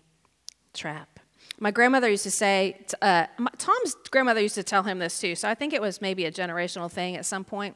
trap. 0.74 1.13
My 1.60 1.72
grandmother 1.72 2.10
used 2.10 2.24
to 2.24 2.32
say, 2.32 2.86
uh, 3.02 3.28
Tom's 3.58 3.96
grandmother 4.12 4.42
used 4.42 4.56
to 4.56 4.64
tell 4.64 4.84
him 4.84 5.00
this 5.00 5.20
too, 5.20 5.36
so 5.36 5.48
I 5.48 5.56
think 5.56 5.74
it 5.74 5.82
was 5.82 6.02
maybe 6.02 6.26
a 6.26 6.32
generational 6.32 6.92
thing 6.92 7.16
at 7.16 7.26
some 7.26 7.44
point. 7.44 7.76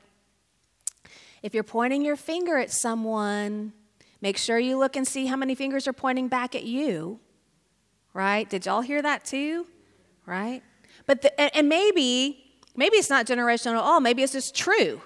If 1.43 1.53
you're 1.53 1.63
pointing 1.63 2.03
your 2.03 2.15
finger 2.15 2.57
at 2.57 2.71
someone, 2.71 3.73
Make 4.21 4.37
sure 4.37 4.57
you 4.57 4.77
look 4.77 4.95
and 4.95 5.07
see 5.07 5.27
how 5.27 5.35
many 5.35 5.53
fingers 5.55 5.87
are 5.87 5.93
pointing 5.93 6.27
back 6.27 6.55
at 6.55 6.63
you, 6.63 7.19
right? 8.13 8.49
Did 8.49 8.65
y'all 8.65 8.81
hear 8.81 9.01
that 9.01 9.25
too? 9.25 9.67
Right? 10.25 10.63
But 11.05 11.21
the, 11.21 11.39
and, 11.39 11.51
and 11.53 11.69
maybe 11.69 12.43
maybe 12.75 12.97
it's 12.97 13.09
not 13.09 13.25
generational 13.27 13.73
at 13.73 13.77
all. 13.77 13.99
Maybe 13.99 14.23
it's 14.23 14.33
just 14.33 14.55
true. 14.55 15.01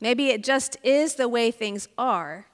Maybe 0.00 0.28
it 0.28 0.42
just 0.42 0.76
is 0.82 1.14
the 1.14 1.28
way 1.28 1.50
things 1.50 1.88
are. 1.98 2.46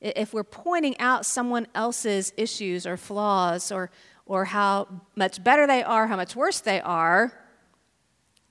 If 0.00 0.32
we're 0.32 0.44
pointing 0.44 0.98
out 0.98 1.26
someone 1.26 1.66
else's 1.74 2.32
issues 2.36 2.86
or 2.86 2.96
flaws 2.96 3.70
or, 3.70 3.90
or 4.30 4.44
how 4.44 4.86
much 5.16 5.42
better 5.42 5.66
they 5.66 5.82
are, 5.82 6.06
how 6.06 6.14
much 6.14 6.36
worse 6.36 6.60
they 6.60 6.80
are, 6.80 7.32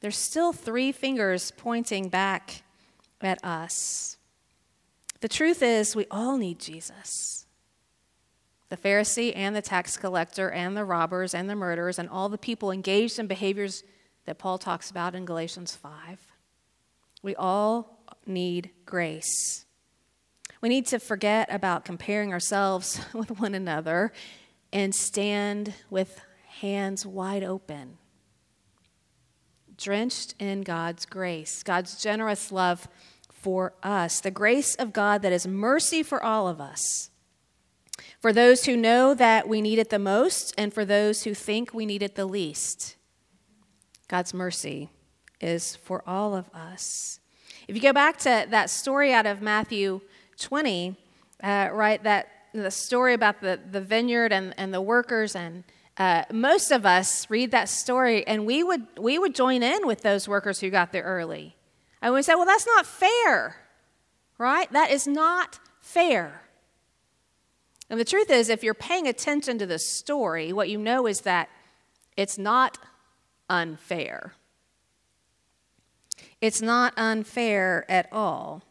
there's 0.01 0.17
still 0.17 0.51
three 0.51 0.91
fingers 0.91 1.51
pointing 1.55 2.09
back 2.09 2.63
at 3.21 3.41
us. 3.45 4.17
The 5.21 5.29
truth 5.29 5.63
is, 5.63 5.95
we 5.95 6.05
all 6.11 6.35
need 6.35 6.59
Jesus. 6.59 7.45
The 8.67 8.75
Pharisee 8.75 9.31
and 9.33 9.55
the 9.55 9.61
tax 9.61 9.95
collector 9.95 10.51
and 10.51 10.75
the 10.75 10.83
robbers 10.83 11.33
and 11.33 11.49
the 11.49 11.55
murderers 11.55 11.97
and 11.97 12.09
all 12.09 12.27
the 12.27 12.37
people 12.37 12.71
engaged 12.71 13.17
in 13.17 13.27
behaviors 13.27 13.85
that 14.25 14.37
Paul 14.37 14.57
talks 14.57 14.91
about 14.91 15.15
in 15.15 15.23
Galatians 15.23 15.77
5. 15.77 16.19
We 17.21 17.35
all 17.35 18.03
need 18.25 18.71
grace. 18.85 19.63
We 20.59 20.67
need 20.67 20.87
to 20.87 20.99
forget 20.99 21.47
about 21.49 21.85
comparing 21.85 22.33
ourselves 22.33 22.99
with 23.13 23.39
one 23.39 23.55
another 23.55 24.11
and 24.71 24.93
stand 24.93 25.73
with 25.89 26.21
hands 26.59 27.05
wide 27.05 27.43
open, 27.43 27.97
drenched 29.77 30.35
in 30.39 30.61
God's 30.61 31.05
grace, 31.05 31.63
God's 31.63 32.01
generous 32.01 32.51
love 32.51 32.87
for 33.31 33.73
us, 33.81 34.19
the 34.19 34.31
grace 34.31 34.75
of 34.75 34.93
God 34.93 35.21
that 35.21 35.31
is 35.31 35.47
mercy 35.47 36.03
for 36.03 36.23
all 36.23 36.47
of 36.47 36.59
us. 36.59 37.09
For 38.19 38.33
those 38.33 38.65
who 38.65 38.75
know 38.75 39.13
that 39.13 39.47
we 39.47 39.61
need 39.61 39.79
it 39.79 39.89
the 39.89 39.99
most, 39.99 40.53
and 40.57 40.73
for 40.73 40.83
those 40.83 41.23
who 41.23 41.33
think 41.33 41.73
we 41.73 41.85
need 41.85 42.03
it 42.03 42.15
the 42.15 42.25
least. 42.25 42.97
God's 44.09 44.33
mercy 44.33 44.89
is 45.39 45.77
for 45.77 46.03
all 46.05 46.35
of 46.35 46.49
us. 46.53 47.19
If 47.67 47.75
you 47.75 47.81
go 47.81 47.93
back 47.93 48.17
to 48.19 48.45
that 48.49 48.69
story 48.69 49.13
out 49.13 49.25
of 49.25 49.41
Matthew 49.41 50.01
20, 50.39 50.97
uh, 51.43 51.69
right, 51.71 52.03
that 52.03 52.27
the 52.53 52.71
story 52.71 53.13
about 53.13 53.41
the, 53.41 53.59
the 53.71 53.81
vineyard 53.81 54.31
and, 54.31 54.53
and 54.57 54.73
the 54.73 54.81
workers, 54.81 55.35
and 55.35 55.63
uh, 55.97 56.23
most 56.31 56.71
of 56.71 56.85
us 56.85 57.29
read 57.29 57.51
that 57.51 57.67
story 57.67 58.25
and 58.25 58.45
we 58.45 58.63
would, 58.63 58.87
we 58.97 59.19
would 59.19 59.35
join 59.35 59.61
in 59.61 59.85
with 59.85 60.01
those 60.01 60.27
workers 60.27 60.59
who 60.59 60.69
got 60.69 60.91
there 60.91 61.03
early. 61.03 61.55
And 62.01 62.13
we 62.13 62.21
say, 62.21 62.35
well, 62.35 62.45
that's 62.45 62.65
not 62.65 62.85
fair, 62.85 63.57
right? 64.37 64.71
That 64.71 64.91
is 64.91 65.05
not 65.05 65.59
fair. 65.81 66.43
And 67.89 67.99
the 67.99 68.05
truth 68.05 68.29
is, 68.29 68.49
if 68.49 68.63
you're 68.63 68.73
paying 68.73 69.07
attention 69.07 69.57
to 69.57 69.65
the 69.65 69.79
story, 69.79 70.53
what 70.53 70.69
you 70.69 70.77
know 70.77 71.07
is 71.07 71.21
that 71.21 71.49
it's 72.15 72.37
not 72.37 72.77
unfair. 73.49 74.33
It's 76.39 76.61
not 76.61 76.93
unfair 76.95 77.85
at 77.89 78.07
all. 78.11 78.63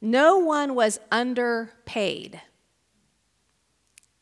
No 0.00 0.38
one 0.38 0.74
was 0.74 1.00
underpaid. 1.10 2.40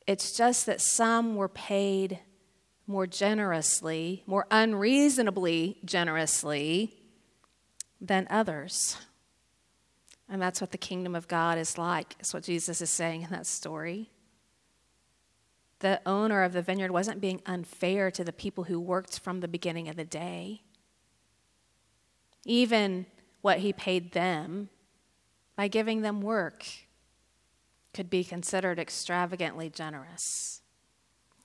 It's 0.07 0.37
just 0.37 0.66
that 0.66 0.81
some 0.81 1.35
were 1.35 1.49
paid 1.49 2.21
more 2.87 3.07
generously, 3.07 4.23
more 4.27 4.47
unreasonably 4.51 5.79
generously 5.85 6.95
than 8.01 8.27
others. 8.31 8.97
And 10.29 10.40
that's 10.40 10.61
what 10.61 10.71
the 10.71 10.79
kingdom 10.79 11.14
of 11.14 11.29
God 11.29 11.59
is 11.59 11.79
like. 11.79 12.14
It's 12.21 12.33
what 12.33 12.45
Jesus 12.45 12.81
is 12.81 12.90
saying 12.90 13.23
in 13.23 13.31
that 13.31 13.47
story. 13.47 14.11
The 15.81 16.01
owner 16.07 16.42
of 16.42 16.53
the 16.53 16.62
vineyard 16.62 16.90
wasn't 16.90 17.21
being 17.21 17.42
unfair 17.45 18.11
to 18.12 18.25
the 18.25 18.33
people 18.33 18.64
who 18.64 18.81
worked 18.81 19.19
from 19.19 19.40
the 19.40 19.49
beginning 19.49 19.88
of 19.88 19.97
the 19.97 20.05
day. 20.05 20.62
Even 22.45 23.07
what 23.40 23.59
he 23.59 23.73
paid 23.73 24.12
them 24.12 24.69
by 25.57 25.69
giving 25.69 26.03
them 26.03 26.21
work 26.21 26.64
could 27.97 28.11
be 28.11 28.23
considered 28.23 28.79
extravagantly 28.79 29.71
generous. 29.71 30.61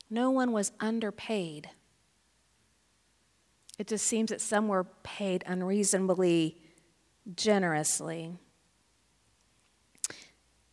No 0.09 0.29
one 0.29 0.51
was 0.51 0.73
underpaid. 0.81 1.69
It 3.79 3.87
just 3.87 4.05
seems 4.05 4.31
that 4.31 4.41
some 4.41 4.67
were 4.67 4.83
paid 5.01 5.45
unreasonably 5.47 6.57
generously. 7.33 8.33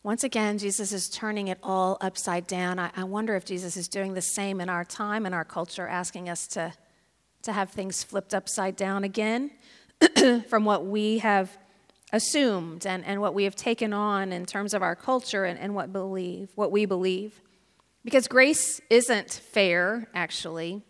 Once 0.03 0.25
again, 0.25 0.57
Jesus 0.57 0.91
is 0.91 1.09
turning 1.09 1.47
it 1.47 1.59
all 1.63 1.97
upside 2.01 2.45
down. 2.45 2.77
I, 2.77 2.91
I, 2.97 3.05
wonder 3.05 3.37
if 3.37 3.45
Jesus 3.45 3.77
is 3.77 3.87
doing 3.87 4.13
the 4.13 4.21
same 4.21 4.59
in 4.59 4.69
our 4.69 4.83
time 4.83 5.25
and 5.25 5.33
our 5.33 5.45
culture, 5.45 5.87
asking 5.87 6.27
us 6.27 6.45
to, 6.47 6.73
to 7.43 7.53
have 7.53 7.69
things 7.69 8.03
flipped 8.03 8.33
upside 8.33 8.75
down 8.75 9.05
again 9.05 9.51
from 10.49 10.65
what 10.65 10.85
we 10.85 11.19
have 11.19 11.57
assumed 12.11 12.85
and, 12.85 13.05
and 13.05 13.21
what 13.21 13.33
we 13.33 13.43
have 13.43 13.55
taken 13.55 13.93
on 13.93 14.31
in 14.31 14.45
terms 14.45 14.73
of 14.73 14.81
our 14.81 14.95
culture 14.95 15.45
and, 15.45 15.59
and 15.59 15.75
what 15.75 15.93
believe 15.93 16.49
what 16.55 16.71
we 16.71 16.85
believe. 16.85 17.41
Because 18.03 18.27
grace 18.27 18.81
isn't 18.89 19.29
fair, 19.29 20.07
actually. 20.15 20.81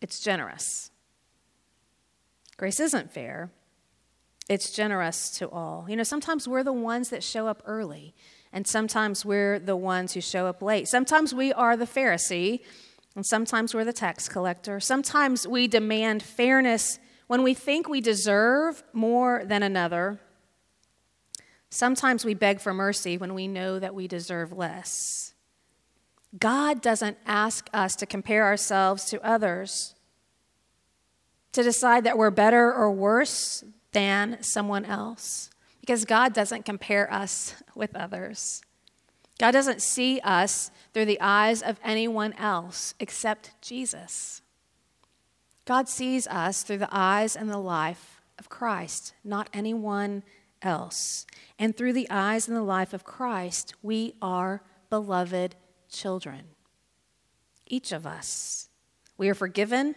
It's 0.00 0.20
generous. 0.20 0.90
Grace 2.56 2.80
isn't 2.80 3.12
fair, 3.12 3.50
it's 4.48 4.70
generous 4.70 5.30
to 5.38 5.48
all. 5.50 5.84
You 5.88 5.96
know, 5.96 6.02
sometimes 6.04 6.48
we're 6.48 6.62
the 6.62 6.72
ones 6.72 7.10
that 7.10 7.22
show 7.22 7.48
up 7.48 7.62
early, 7.66 8.14
and 8.50 8.66
sometimes 8.66 9.24
we're 9.26 9.58
the 9.58 9.76
ones 9.76 10.14
who 10.14 10.22
show 10.22 10.46
up 10.46 10.62
late. 10.62 10.88
Sometimes 10.88 11.34
we 11.34 11.52
are 11.52 11.76
the 11.76 11.84
Pharisee, 11.84 12.60
and 13.14 13.26
sometimes 13.26 13.74
we're 13.74 13.84
the 13.84 13.92
tax 13.92 14.26
collector. 14.28 14.80
Sometimes 14.80 15.46
we 15.46 15.68
demand 15.68 16.22
fairness 16.22 16.98
when 17.26 17.42
we 17.42 17.54
think 17.54 17.88
we 17.88 18.00
deserve 18.00 18.82
more 18.92 19.42
than 19.44 19.62
another. 19.62 20.20
Sometimes 21.70 22.24
we 22.24 22.34
beg 22.34 22.60
for 22.60 22.72
mercy 22.72 23.18
when 23.18 23.34
we 23.34 23.48
know 23.48 23.78
that 23.78 23.94
we 23.94 24.06
deserve 24.06 24.52
less. 24.52 25.34
God 26.38 26.80
doesn't 26.80 27.18
ask 27.26 27.68
us 27.72 27.96
to 27.96 28.06
compare 28.06 28.44
ourselves 28.44 29.04
to 29.06 29.24
others 29.24 29.96
to 31.56 31.62
decide 31.62 32.04
that 32.04 32.18
we're 32.18 32.30
better 32.30 32.70
or 32.70 32.92
worse 32.92 33.64
than 33.92 34.36
someone 34.42 34.84
else 34.84 35.48
because 35.80 36.04
God 36.04 36.34
doesn't 36.34 36.66
compare 36.66 37.10
us 37.10 37.54
with 37.74 37.96
others. 37.96 38.60
God 39.38 39.52
doesn't 39.52 39.80
see 39.80 40.20
us 40.20 40.70
through 40.92 41.06
the 41.06 41.18
eyes 41.18 41.62
of 41.62 41.80
anyone 41.82 42.34
else 42.34 42.92
except 43.00 43.52
Jesus. 43.62 44.42
God 45.66 45.88
sees 45.88 46.26
us 46.28 46.62
through 46.62 46.78
the 46.78 46.88
eyes 46.90 47.36
and 47.36 47.50
the 47.50 47.58
life 47.58 48.22
of 48.38 48.48
Christ, 48.48 49.12
not 49.22 49.50
anyone 49.52 50.22
else. 50.62 51.26
And 51.58 51.76
through 51.76 51.92
the 51.92 52.08
eyes 52.08 52.48
and 52.48 52.56
the 52.56 52.62
life 52.62 52.94
of 52.94 53.04
Christ, 53.04 53.74
we 53.82 54.14
are 54.22 54.62
beloved 54.88 55.56
children. 55.90 56.44
Each 57.66 57.92
of 57.92 58.06
us. 58.06 58.68
We 59.18 59.28
are 59.28 59.34
forgiven 59.34 59.96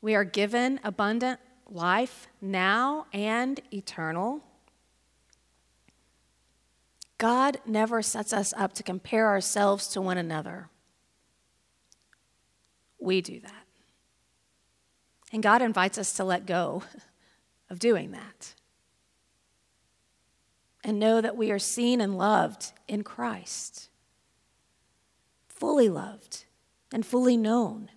we 0.00 0.14
are 0.14 0.24
given 0.24 0.78
abundant 0.84 1.40
life 1.68 2.28
now 2.40 3.06
and 3.12 3.60
eternal. 3.72 4.44
God 7.18 7.58
never 7.66 8.00
sets 8.00 8.32
us 8.32 8.54
up 8.56 8.74
to 8.74 8.82
compare 8.82 9.26
ourselves 9.26 9.88
to 9.88 10.00
one 10.00 10.18
another. 10.18 10.68
We 13.00 13.20
do 13.20 13.40
that. 13.40 13.57
And 15.32 15.42
God 15.42 15.62
invites 15.62 15.98
us 15.98 16.12
to 16.14 16.24
let 16.24 16.46
go 16.46 16.82
of 17.68 17.78
doing 17.78 18.12
that 18.12 18.54
and 20.82 20.98
know 20.98 21.20
that 21.20 21.36
we 21.36 21.50
are 21.50 21.58
seen 21.58 22.00
and 22.00 22.16
loved 22.16 22.72
in 22.86 23.02
Christ, 23.02 23.90
fully 25.48 25.88
loved 25.88 26.44
and 26.92 27.04
fully 27.04 27.36
known 27.36 27.90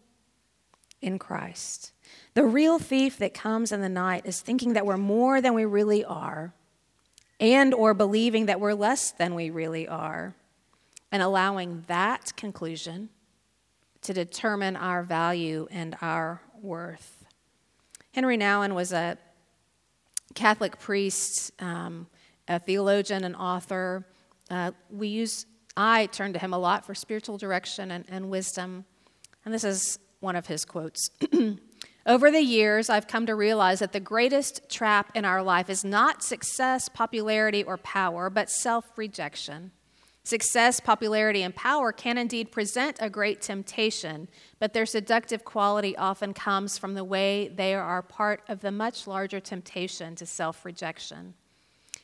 in 1.01 1.17
Christ. 1.17 1.93
The 2.33 2.43
real 2.43 2.79
thief 2.79 3.17
that 3.17 3.33
comes 3.33 3.71
in 3.71 3.81
the 3.81 3.89
night 3.89 4.25
is 4.25 4.41
thinking 4.41 4.73
that 4.73 4.85
we're 4.85 4.97
more 4.97 5.41
than 5.41 5.53
we 5.53 5.65
really 5.65 6.03
are 6.03 6.53
and 7.39 7.73
or 7.73 7.93
believing 7.93 8.45
that 8.47 8.59
we're 8.59 8.73
less 8.73 9.11
than 9.11 9.35
we 9.35 9.49
really 9.49 9.87
are 9.87 10.35
and 11.11 11.23
allowing 11.23 11.83
that 11.87 12.35
conclusion 12.35 13.09
to 14.01 14.13
determine 14.13 14.75
our 14.75 15.03
value 15.03 15.67
and 15.71 15.95
our 16.01 16.41
worth. 16.61 17.20
Henry 18.13 18.37
Nouwen 18.37 18.73
was 18.73 18.91
a 18.91 19.17
Catholic 20.35 20.79
priest, 20.79 21.51
um, 21.61 22.07
a 22.47 22.59
theologian, 22.59 23.23
an 23.23 23.35
author. 23.35 24.05
Uh, 24.49 24.71
we 24.89 25.07
use, 25.07 25.45
I 25.77 26.07
turn 26.07 26.33
to 26.33 26.39
him 26.39 26.53
a 26.53 26.57
lot 26.57 26.85
for 26.85 26.93
spiritual 26.93 27.37
direction 27.37 27.91
and, 27.91 28.05
and 28.09 28.29
wisdom. 28.29 28.85
And 29.45 29.53
this 29.53 29.63
is 29.63 29.97
one 30.19 30.35
of 30.35 30.47
his 30.47 30.65
quotes. 30.65 31.09
Over 32.05 32.31
the 32.31 32.41
years, 32.41 32.89
I've 32.89 33.07
come 33.07 33.27
to 33.27 33.35
realize 33.35 33.79
that 33.79 33.93
the 33.93 33.99
greatest 33.99 34.69
trap 34.69 35.11
in 35.15 35.23
our 35.23 35.43
life 35.43 35.69
is 35.69 35.85
not 35.85 36.23
success, 36.23 36.89
popularity, 36.89 37.63
or 37.63 37.77
power, 37.77 38.29
but 38.29 38.49
self 38.49 38.97
rejection. 38.97 39.71
Success, 40.23 40.79
popularity, 40.79 41.41
and 41.41 41.55
power 41.55 41.91
can 41.91 42.17
indeed 42.17 42.51
present 42.51 42.95
a 42.99 43.09
great 43.09 43.41
temptation, 43.41 44.27
but 44.59 44.73
their 44.73 44.85
seductive 44.85 45.43
quality 45.43 45.97
often 45.97 46.33
comes 46.33 46.77
from 46.77 46.93
the 46.93 47.03
way 47.03 47.47
they 47.47 47.73
are 47.73 48.03
part 48.03 48.43
of 48.47 48.59
the 48.59 48.71
much 48.71 49.07
larger 49.07 49.39
temptation 49.39 50.15
to 50.15 50.25
self 50.25 50.63
rejection. 50.63 51.33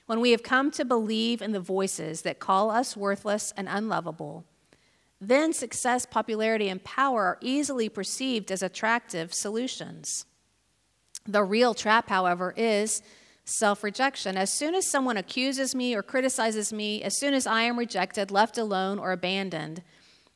When 0.08 0.20
we 0.20 0.32
have 0.32 0.42
come 0.42 0.72
to 0.72 0.86
believe 0.86 1.42
in 1.42 1.52
the 1.52 1.60
voices 1.60 2.24
that 2.24 2.40
call 2.40 2.72
us 2.72 2.98
worthless 2.98 3.54
and 3.56 3.68
unlovable, 3.70 4.46
then 5.22 5.54
success, 5.54 6.06
popularity, 6.06 6.70
and 6.70 6.84
power 6.84 7.24
are 7.24 7.38
easily 7.42 7.88
perceived 7.90 8.52
as 8.52 8.64
attractive 8.64 9.34
solutions. 9.34 10.26
The 11.28 11.44
real 11.44 11.74
trap, 11.74 12.10
however, 12.10 12.54
is 12.56 13.02
self 13.48 13.84
rejection. 13.84 14.38
As 14.38 14.54
soon 14.54 14.76
as 14.76 14.90
someone 14.90 15.18
accuses 15.18 15.74
me 15.74 15.96
or 15.96 16.04
criticizes 16.04 16.72
me, 16.74 17.02
as 17.02 17.18
soon 17.18 17.34
as 17.34 17.48
I 17.48 17.62
am 17.62 17.80
rejected, 17.80 18.30
left 18.30 18.58
alone, 18.58 19.00
or 19.00 19.12
abandoned, 19.12 19.82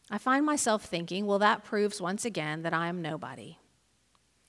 I 0.09 0.17
find 0.17 0.45
myself 0.45 0.83
thinking, 0.83 1.25
well, 1.25 1.39
that 1.39 1.63
proves 1.63 2.01
once 2.01 2.25
again 2.25 2.63
that 2.63 2.73
I 2.73 2.87
am 2.87 3.01
nobody. 3.01 3.57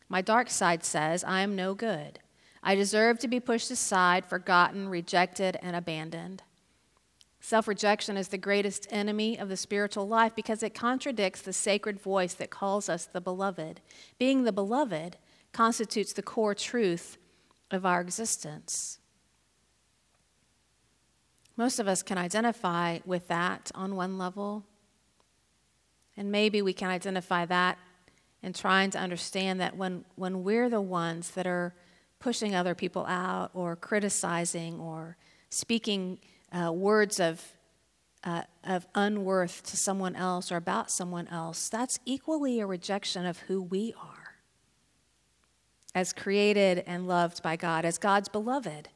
My 0.09 0.23
dark 0.23 0.51
side 0.51 0.85
says 0.85 1.25
I 1.25 1.41
am 1.41 1.57
no 1.57 1.75
good. 1.75 2.21
I 2.63 2.75
deserve 2.75 3.19
to 3.21 3.29
be 3.29 3.41
pushed 3.41 3.71
aside, 3.71 4.25
forgotten, 4.25 4.89
rejected, 4.89 5.57
and 5.63 5.75
abandoned. 5.75 6.43
Self 7.41 7.67
rejection 7.67 8.17
is 8.17 8.29
the 8.29 8.39
greatest 8.39 8.87
enemy 8.91 9.37
of 9.37 9.49
the 9.49 9.57
spiritual 9.57 10.07
life 10.07 10.33
because 10.37 10.63
it 10.63 10.75
contradicts 10.75 11.43
the 11.43 11.53
sacred 11.53 12.01
voice 12.01 12.35
that 12.35 12.51
calls 12.51 12.89
us 12.89 13.07
the 13.07 13.21
beloved. 13.21 13.81
Being 14.17 14.45
the 14.45 14.53
beloved 14.53 15.17
constitutes 15.53 16.13
the 16.13 16.23
core 16.23 16.55
truth 16.55 17.19
of 17.75 17.87
our 17.87 18.01
existence. 18.01 18.99
Most 21.57 21.79
of 21.79 21.87
us 21.87 22.03
can 22.03 22.19
identify 22.19 22.99
with 23.05 23.29
that 23.29 23.71
on 23.75 23.95
one 23.95 24.19
level. 24.19 24.65
And 26.17 26.33
maybe 26.33 26.63
we 26.63 26.73
can 26.73 26.89
identify 26.89 27.47
that 27.47 27.79
in 28.43 28.53
trying 28.53 28.91
to 28.91 28.99
understand 28.99 29.61
that 29.61 29.77
when, 29.77 30.05
when 30.17 30.43
we're 30.43 30.69
the 30.69 30.81
ones 30.81 31.31
that 31.33 31.47
are 31.47 31.75
pushing 32.19 32.55
other 32.55 32.75
people 32.75 33.05
out 33.07 33.51
or 33.55 33.77
criticizing 33.77 34.79
or 34.81 35.17
speaking 35.51 36.19
uh, 36.53 36.73
words 36.73 37.21
of, 37.21 37.45
uh, 38.25 38.43
of 38.65 38.87
unworth 38.95 39.63
to 39.65 39.77
someone 39.77 40.17
else 40.17 40.51
or 40.51 40.57
about 40.57 40.91
someone 40.91 41.29
else, 41.29 41.69
that's 41.69 41.99
equally 42.05 42.61
a 42.61 42.67
rejection 42.67 43.27
of 43.27 43.39
who 43.41 43.63
we 43.63 43.95
are 44.01 44.12
as 45.95 46.13
created 46.13 46.83
and 46.87 47.07
loved 47.07 47.43
by 47.43 47.57
God, 47.57 47.85
as 47.85 47.99
God's 47.99 48.29
beloved. 48.29 48.89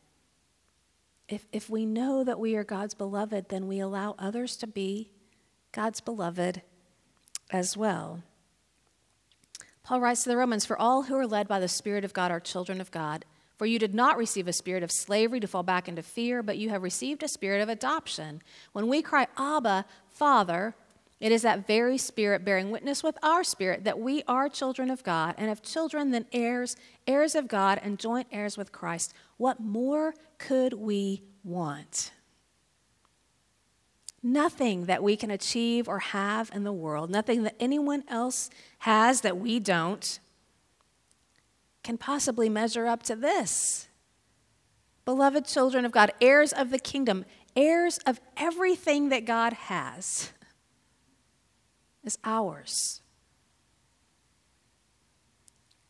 If, 1.28 1.46
if 1.52 1.68
we 1.68 1.84
know 1.84 2.24
that 2.24 2.38
we 2.38 2.56
are 2.56 2.64
God's 2.64 2.94
beloved, 2.94 3.48
then 3.48 3.66
we 3.66 3.80
allow 3.80 4.14
others 4.18 4.56
to 4.58 4.66
be 4.66 5.10
God's 5.72 6.00
beloved 6.00 6.62
as 7.50 7.76
well. 7.76 8.22
Paul 9.82 10.00
writes 10.00 10.22
to 10.24 10.28
the 10.28 10.36
Romans 10.36 10.64
For 10.64 10.78
all 10.78 11.04
who 11.04 11.16
are 11.16 11.26
led 11.26 11.46
by 11.46 11.60
the 11.60 11.68
Spirit 11.68 12.04
of 12.04 12.12
God 12.12 12.30
are 12.30 12.40
children 12.40 12.80
of 12.80 12.90
God. 12.90 13.24
For 13.56 13.66
you 13.66 13.78
did 13.78 13.94
not 13.94 14.18
receive 14.18 14.48
a 14.48 14.52
spirit 14.52 14.82
of 14.82 14.92
slavery 14.92 15.40
to 15.40 15.46
fall 15.46 15.62
back 15.62 15.88
into 15.88 16.02
fear, 16.02 16.42
but 16.42 16.58
you 16.58 16.68
have 16.68 16.82
received 16.82 17.22
a 17.22 17.28
spirit 17.28 17.62
of 17.62 17.68
adoption. 17.68 18.42
When 18.72 18.86
we 18.86 19.00
cry, 19.00 19.28
Abba, 19.38 19.86
Father, 20.10 20.74
it 21.18 21.32
is 21.32 21.42
that 21.42 21.66
very 21.66 21.96
spirit 21.96 22.44
bearing 22.44 22.70
witness 22.70 23.02
with 23.02 23.16
our 23.22 23.42
spirit 23.42 23.84
that 23.84 23.98
we 23.98 24.22
are 24.28 24.48
children 24.48 24.90
of 24.90 25.02
God, 25.02 25.34
and 25.38 25.50
if 25.50 25.62
children, 25.62 26.10
then 26.10 26.26
heirs, 26.32 26.76
heirs 27.06 27.34
of 27.34 27.48
God, 27.48 27.80
and 27.82 27.98
joint 27.98 28.26
heirs 28.30 28.58
with 28.58 28.70
Christ. 28.70 29.14
What 29.38 29.58
more 29.58 30.14
could 30.38 30.74
we 30.74 31.22
want? 31.42 32.12
Nothing 34.22 34.86
that 34.86 35.02
we 35.02 35.16
can 35.16 35.30
achieve 35.30 35.88
or 35.88 36.00
have 36.00 36.50
in 36.52 36.64
the 36.64 36.72
world, 36.72 37.08
nothing 37.10 37.44
that 37.44 37.56
anyone 37.58 38.04
else 38.08 38.50
has 38.80 39.22
that 39.22 39.38
we 39.38 39.58
don't, 39.58 40.18
can 41.82 41.96
possibly 41.96 42.48
measure 42.48 42.86
up 42.86 43.02
to 43.04 43.16
this. 43.16 43.88
Beloved 45.04 45.46
children 45.46 45.84
of 45.84 45.92
God, 45.92 46.10
heirs 46.20 46.52
of 46.52 46.70
the 46.70 46.80
kingdom, 46.80 47.24
heirs 47.54 47.98
of 48.04 48.20
everything 48.36 49.08
that 49.10 49.24
God 49.24 49.52
has, 49.52 50.32
is 52.06 52.18
ours. 52.24 53.02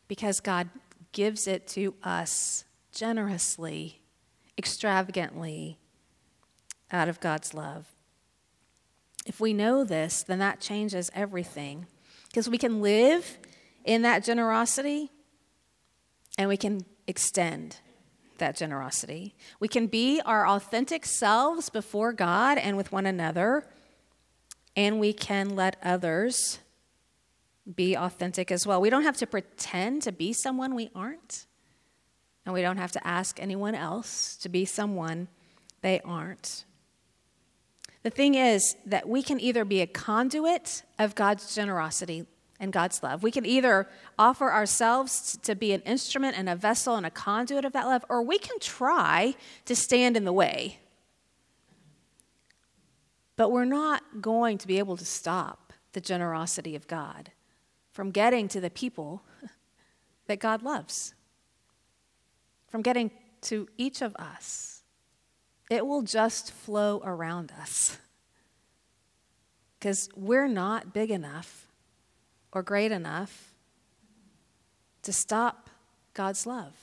Because 0.07 0.39
God 0.39 0.69
gives 1.11 1.47
it 1.47 1.67
to 1.69 1.93
us 2.03 2.65
generously, 2.91 4.01
extravagantly, 4.57 5.77
out 6.91 7.09
of 7.09 7.19
God's 7.19 7.53
love. 7.53 7.85
If 9.25 9.39
we 9.39 9.53
know 9.53 9.83
this, 9.83 10.23
then 10.23 10.39
that 10.39 10.59
changes 10.59 11.11
everything. 11.13 11.85
Because 12.27 12.49
we 12.49 12.57
can 12.57 12.81
live 12.81 13.37
in 13.83 14.01
that 14.03 14.23
generosity 14.23 15.11
and 16.37 16.47
we 16.47 16.57
can 16.57 16.85
extend 17.07 17.77
that 18.37 18.55
generosity. 18.55 19.35
We 19.59 19.67
can 19.67 19.87
be 19.87 20.21
our 20.21 20.47
authentic 20.47 21.05
selves 21.05 21.69
before 21.69 22.13
God 22.13 22.57
and 22.57 22.77
with 22.77 22.91
one 22.91 23.05
another, 23.05 23.67
and 24.77 24.99
we 24.99 25.11
can 25.11 25.55
let 25.55 25.75
others 25.83 26.59
be 27.75 27.97
authentic 27.97 28.51
as 28.51 28.65
well. 28.65 28.79
We 28.79 28.91
don't 28.91 29.03
have 29.03 29.17
to 29.17 29.27
pretend 29.27 30.03
to 30.03 30.11
be 30.13 30.31
someone 30.31 30.75
we 30.75 30.91
aren't, 30.95 31.47
and 32.45 32.53
we 32.53 32.61
don't 32.61 32.77
have 32.77 32.93
to 32.93 33.05
ask 33.05 33.41
anyone 33.41 33.75
else 33.75 34.37
to 34.37 34.47
be 34.47 34.63
someone 34.63 35.27
they 35.81 35.99
aren't. 36.01 36.63
The 38.03 38.11
thing 38.11 38.35
is 38.35 38.75
that 38.85 39.09
we 39.09 39.21
can 39.21 39.41
either 39.41 39.65
be 39.65 39.81
a 39.81 39.87
conduit 39.87 40.83
of 40.97 41.15
God's 41.15 41.53
generosity 41.53 42.25
and 42.59 42.71
God's 42.71 43.03
love. 43.03 43.21
We 43.23 43.31
can 43.31 43.45
either 43.45 43.89
offer 44.17 44.51
ourselves 44.51 45.37
to 45.41 45.55
be 45.55 45.73
an 45.73 45.81
instrument 45.81 46.37
and 46.37 46.47
a 46.47 46.55
vessel 46.55 46.95
and 46.95 47.05
a 47.05 47.11
conduit 47.11 47.65
of 47.65 47.73
that 47.73 47.85
love, 47.85 48.05
or 48.09 48.21
we 48.21 48.37
can 48.37 48.59
try 48.59 49.35
to 49.65 49.75
stand 49.75 50.15
in 50.15 50.23
the 50.23 50.31
way. 50.31 50.79
But 53.37 53.51
we're 53.51 53.65
not 53.65 54.19
going 54.19 54.57
to 54.57 54.67
be 54.67 54.79
able 54.79 54.97
to 54.97 55.05
stop 55.05 55.71
the 55.93 56.01
generosity 56.01 56.75
of 56.75 56.87
God 56.87 57.31
from 57.93 58.11
getting 58.11 58.47
to 58.49 58.59
the 58.59 58.69
people 58.69 59.23
that 60.27 60.39
God 60.39 60.63
loves, 60.63 61.13
from 62.67 62.81
getting 62.81 63.11
to 63.41 63.67
each 63.77 64.01
of 64.01 64.15
us. 64.17 64.81
It 65.69 65.85
will 65.85 66.01
just 66.01 66.51
flow 66.51 67.01
around 67.05 67.53
us 67.59 67.97
because 69.79 70.09
we're 70.15 70.47
not 70.47 70.93
big 70.93 71.11
enough 71.11 71.67
or 72.51 72.63
great 72.63 72.91
enough 72.91 73.53
to 75.03 75.13
stop 75.13 75.69
God's 76.13 76.47
love 76.47 76.73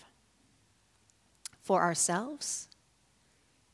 for 1.62 1.82
ourselves 1.82 2.68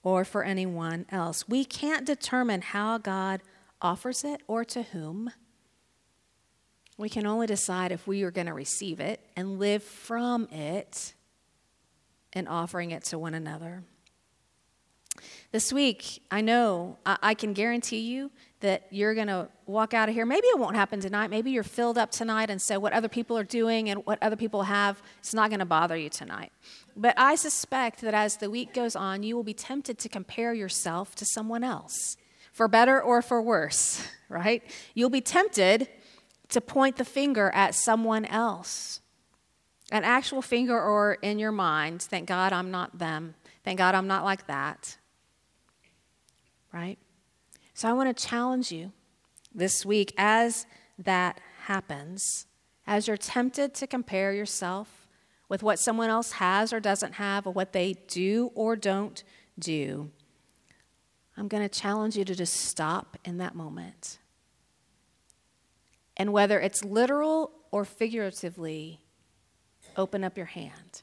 or 0.02 0.24
for 0.24 0.42
anyone 0.42 1.06
else. 1.10 1.48
We 1.48 1.64
can't 1.64 2.06
determine 2.06 2.62
how 2.62 2.98
God 2.98 3.42
offers 3.82 4.24
it 4.24 4.42
or 4.46 4.64
to 4.66 4.82
whom. 4.82 5.30
We 6.96 7.08
can 7.08 7.26
only 7.26 7.46
decide 7.46 7.92
if 7.92 8.06
we 8.06 8.22
are 8.22 8.30
going 8.30 8.46
to 8.46 8.54
receive 8.54 9.00
it 9.00 9.24
and 9.36 9.58
live 9.58 9.82
from 9.82 10.46
it 10.48 11.14
and 12.32 12.46
offering 12.48 12.90
it 12.90 13.04
to 13.04 13.18
one 13.18 13.34
another. 13.34 13.82
This 15.52 15.72
week, 15.72 16.22
I 16.30 16.40
know, 16.40 16.98
I, 17.04 17.34
can 17.34 17.52
guarantee 17.52 18.00
you 18.00 18.30
that 18.60 18.86
you're 18.90 19.14
going 19.14 19.26
to 19.26 19.48
walk 19.66 19.94
out 19.94 20.08
of 20.08 20.14
here. 20.14 20.26
Maybe 20.26 20.46
it 20.46 20.58
won't 20.58 20.76
happen 20.76 21.00
tonight. 21.00 21.30
Maybe 21.30 21.50
you're 21.50 21.62
filled 21.62 21.96
up 21.96 22.10
tonight, 22.10 22.50
and 22.50 22.60
so 22.60 22.78
what 22.78 22.92
other 22.92 23.08
people 23.08 23.36
are 23.36 23.44
doing 23.44 23.88
and 23.88 24.04
what 24.06 24.22
other 24.22 24.36
people 24.36 24.64
have, 24.64 25.02
it's 25.18 25.34
not 25.34 25.50
going 25.50 25.60
to 25.60 25.66
bother 25.66 25.96
you 25.96 26.10
tonight. 26.10 26.52
But 26.96 27.14
I 27.18 27.34
suspect 27.34 28.02
that 28.02 28.14
as 28.14 28.36
the 28.36 28.50
week 28.50 28.74
goes 28.74 28.94
on, 28.94 29.22
you 29.22 29.34
will 29.34 29.42
be 29.42 29.54
tempted 29.54 29.98
to 29.98 30.08
compare 30.08 30.52
yourself 30.52 31.14
to 31.16 31.24
someone 31.24 31.64
else, 31.64 32.16
for 32.52 32.68
better 32.68 33.00
or 33.00 33.22
for 33.22 33.40
worse, 33.40 34.06
right? 34.28 34.62
You'll 34.94 35.10
be 35.10 35.22
tempted 35.22 35.88
to 36.50 36.60
point 36.60 36.96
the 36.96 37.04
finger 37.04 37.50
at 37.54 37.74
someone 37.74 38.26
else. 38.26 39.00
An 39.90 40.04
actual 40.04 40.42
finger 40.42 40.80
or 40.80 41.14
in 41.14 41.38
your 41.38 41.52
mind, 41.52 42.02
thank 42.02 42.28
God 42.28 42.52
I'm 42.52 42.70
not 42.70 42.98
them. 42.98 43.34
Thank 43.64 43.78
God 43.78 43.94
I'm 43.94 44.06
not 44.06 44.24
like 44.24 44.46
that. 44.46 44.96
Right? 46.72 46.98
So 47.80 47.88
I 47.88 47.94
want 47.94 48.14
to 48.14 48.26
challenge 48.28 48.70
you 48.70 48.92
this 49.54 49.86
week 49.86 50.12
as 50.18 50.66
that 50.98 51.40
happens, 51.62 52.44
as 52.86 53.08
you're 53.08 53.16
tempted 53.16 53.72
to 53.72 53.86
compare 53.86 54.34
yourself 54.34 55.08
with 55.48 55.62
what 55.62 55.78
someone 55.78 56.10
else 56.10 56.32
has 56.32 56.74
or 56.74 56.80
doesn't 56.80 57.14
have, 57.14 57.46
or 57.46 57.54
what 57.54 57.72
they 57.72 57.94
do 58.06 58.50
or 58.54 58.76
don't 58.76 59.24
do. 59.58 60.10
I'm 61.38 61.48
going 61.48 61.66
to 61.66 61.70
challenge 61.70 62.18
you 62.18 62.24
to 62.26 62.34
just 62.34 62.52
stop 62.52 63.16
in 63.24 63.38
that 63.38 63.54
moment. 63.54 64.18
And 66.18 66.34
whether 66.34 66.60
it's 66.60 66.84
literal 66.84 67.50
or 67.70 67.86
figuratively, 67.86 69.00
open 69.96 70.22
up 70.22 70.36
your 70.36 70.44
hand. 70.44 71.00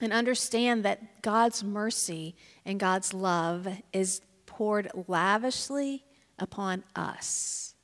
And 0.00 0.10
understand 0.10 0.86
that 0.86 1.20
God's 1.20 1.62
mercy 1.62 2.34
and 2.64 2.80
God's 2.80 3.12
love 3.12 3.68
is 3.92 4.22
poured 4.58 4.90
lavishly 5.06 6.04
upon 6.36 6.82
us. 6.96 7.76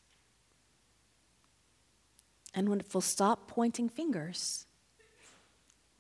And 2.53 2.69
when 2.69 2.83
we'll 2.93 3.01
stop 3.01 3.47
pointing 3.47 3.89
fingers, 3.89 4.67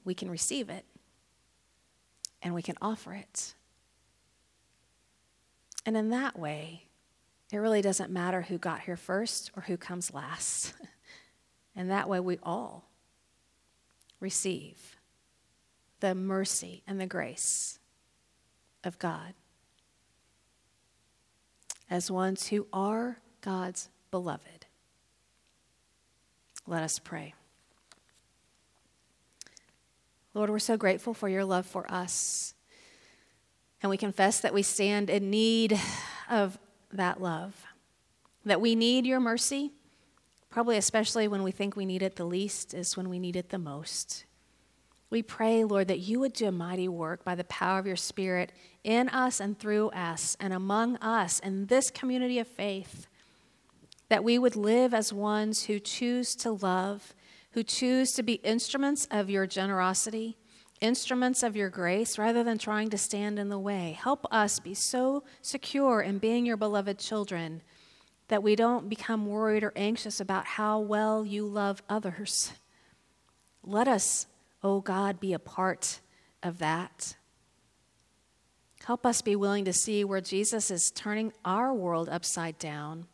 we 0.05 0.15
can 0.15 0.29
receive 0.29 0.69
it 0.69 0.85
and 2.43 2.57
we 2.57 2.61
can 2.61 2.75
offer 2.83 3.15
it. 3.15 3.55
And 5.87 5.97
in 5.97 6.11
that 6.11 6.37
way, 6.37 6.89
it 7.53 7.59
really 7.59 7.81
doesn't 7.81 8.11
matter 8.11 8.43
who 8.43 8.59
got 8.59 8.81
here 8.81 8.97
first 8.97 9.53
or 9.55 9.63
who 9.63 9.77
comes 9.77 10.13
last. 10.13 10.75
and 11.77 11.89
that 11.89 12.09
way, 12.09 12.19
we 12.19 12.41
all 12.43 12.91
receive 14.19 14.97
the 16.01 16.17
mercy 16.17 16.83
and 16.85 17.01
the 17.01 17.07
grace 17.07 17.79
of 18.83 18.99
God 18.99 19.35
as 21.91 22.11
ones 22.11 22.49
who 22.49 22.67
are 22.73 23.19
God's 23.41 23.89
beloved. 24.11 24.67
Let 26.67 26.83
us 26.83 26.99
pray. 26.99 27.35
Lord, 30.33 30.51
we're 30.51 30.59
so 30.59 30.77
grateful 30.77 31.15
for 31.15 31.29
your 31.29 31.45
love 31.45 31.67
for 31.67 31.91
us. 31.91 32.55
And 33.83 33.91
we 33.91 33.97
confess 33.97 34.41
that 34.41 34.55
we 34.55 34.63
stand 34.63 35.11
in 35.11 35.31
need 35.31 35.79
of 36.31 36.59
that 36.93 37.21
love, 37.21 37.55
that 38.45 38.61
we 38.61 38.75
need 38.75 39.05
your 39.05 39.21
mercy, 39.21 39.73
probably 40.49 40.77
especially 40.77 41.29
when 41.29 41.43
we 41.43 41.51
think 41.51 41.77
we 41.77 41.85
need 41.85 42.03
it 42.03 42.17
the 42.17 42.25
least, 42.25 42.73
is 42.73 42.97
when 42.97 43.09
we 43.09 43.19
need 43.19 43.37
it 43.37 43.51
the 43.51 43.59
most. 43.59 44.25
We 45.15 45.23
pray, 45.23 45.63
Lord, 45.63 45.87
that 45.87 46.01
you 46.01 46.19
would 46.19 46.33
do 46.33 46.49
a 46.49 46.51
mighty 46.51 46.89
work 46.89 47.23
by 47.23 47.37
the 47.37 47.45
power 47.45 47.79
of 47.79 47.87
your 47.87 47.95
Spirit 47.95 48.51
in 48.83 49.09
us 49.11 49.39
and 49.39 49.57
through 49.57 49.91
us 49.91 50.37
and 50.41 50.53
among 50.53 50.97
us 50.97 51.39
in 51.39 51.67
this 51.67 51.89
community 51.89 52.41
of 52.41 52.49
faith. 52.49 53.07
That 54.09 54.25
we 54.25 54.41
would 54.41 54.57
live 54.57 54.93
as 54.93 55.13
ones 55.13 55.67
who 55.67 55.79
choose 55.79 56.35
to 56.35 56.51
love, 56.51 57.15
who 57.53 57.63
choose 57.63 58.11
to 58.15 58.25
be 58.25 58.41
instruments 58.43 59.07
of 59.09 59.31
your 59.31 59.47
generosity, 59.47 60.37
instruments 60.81 61.45
of 61.45 61.55
your 61.55 61.71
grace, 61.71 62.19
rather 62.19 62.43
than 62.43 62.59
trying 62.59 62.91
to 62.91 62.99
stand 62.99 63.39
in 63.39 63.51
the 63.51 63.57
way. 63.57 63.97
Help 63.97 64.27
us 64.33 64.59
be 64.59 64.75
so 64.75 65.23
secure 65.43 66.03
in 66.03 66.19
being 66.19 66.45
your 66.45 66.57
beloved 66.57 66.99
children 66.99 67.63
that 68.27 68.43
we 68.43 68.57
don't 68.57 68.89
become 68.89 69.27
worried 69.27 69.63
or 69.63 69.73
anxious 69.77 70.19
about 70.19 70.45
how 70.45 70.81
well 70.81 71.25
you 71.25 71.47
love 71.47 71.85
others. 71.89 72.51
Let 73.63 73.87
us 73.87 74.27
oh 74.65 74.81
God, 74.81 75.21
be 75.21 75.35
a 75.35 75.39
part 75.39 76.01
of 76.43 76.59
that. 76.59 77.17
Help 78.85 79.05
us 79.05 79.23
be 79.23 79.37
willing 79.37 79.67
to 79.67 79.73
see 79.73 80.05
where 80.05 80.23
Jesus 80.23 80.71
is 80.71 80.91
turning 80.95 81.33
our 81.45 81.73
world 81.73 82.09
upside 82.09 82.59
down, 82.59 83.07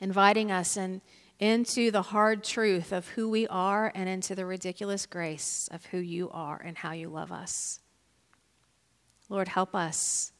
inviting 0.00 0.50
us 0.50 0.76
in, 0.76 1.02
into 1.40 1.90
the 1.90 2.02
hard 2.02 2.44
truth 2.44 2.92
of 2.92 3.08
who 3.08 3.28
we 3.28 3.46
are 3.48 3.90
and 3.94 4.08
into 4.08 4.34
the 4.34 4.46
ridiculous 4.46 5.04
grace 5.04 5.68
of 5.72 5.86
who 5.86 5.98
you 5.98 6.30
are 6.30 6.60
and 6.64 6.78
how 6.78 6.92
you 6.92 7.08
love 7.08 7.32
us. 7.32 7.80
Lord, 9.28 9.48
help 9.48 9.74
us 9.74 10.32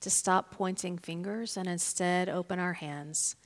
to 0.00 0.10
stop 0.10 0.50
pointing 0.52 0.98
fingers 0.98 1.56
and 1.56 1.68
instead 1.68 2.28
open 2.28 2.58
our 2.58 2.72
hands 2.72 3.36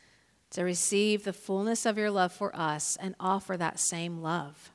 to 0.51 0.63
receive 0.63 1.25
the 1.25 1.33
fullness 1.33 1.85
of 1.85 1.99
your 1.99 2.11
love 2.11 2.33
for 2.33 2.55
us 2.57 2.97
and 2.97 3.15
offer 3.21 3.57
that 3.57 3.79
same 3.79 4.23
love 4.23 4.71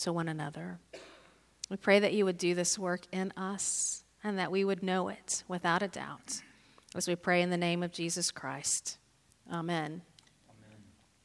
to 0.00 0.12
one 0.12 0.28
another. 0.28 0.78
We 1.70 1.76
pray 1.76 2.00
that 2.00 2.12
you 2.12 2.24
would 2.24 2.38
do 2.38 2.54
this 2.54 2.78
work 2.78 3.02
in 3.12 3.32
us 3.36 4.04
and 4.24 4.38
that 4.38 4.50
we 4.50 4.64
would 4.64 4.82
know 4.82 5.08
it 5.08 5.44
without 5.48 5.82
a 5.82 5.88
doubt 5.88 6.42
as 6.94 7.06
we 7.06 7.14
pray 7.14 7.42
in 7.42 7.50
the 7.50 7.56
name 7.56 7.82
of 7.82 7.92
Jesus 7.92 8.30
Christ. 8.30 8.98
Amen. 9.50 10.02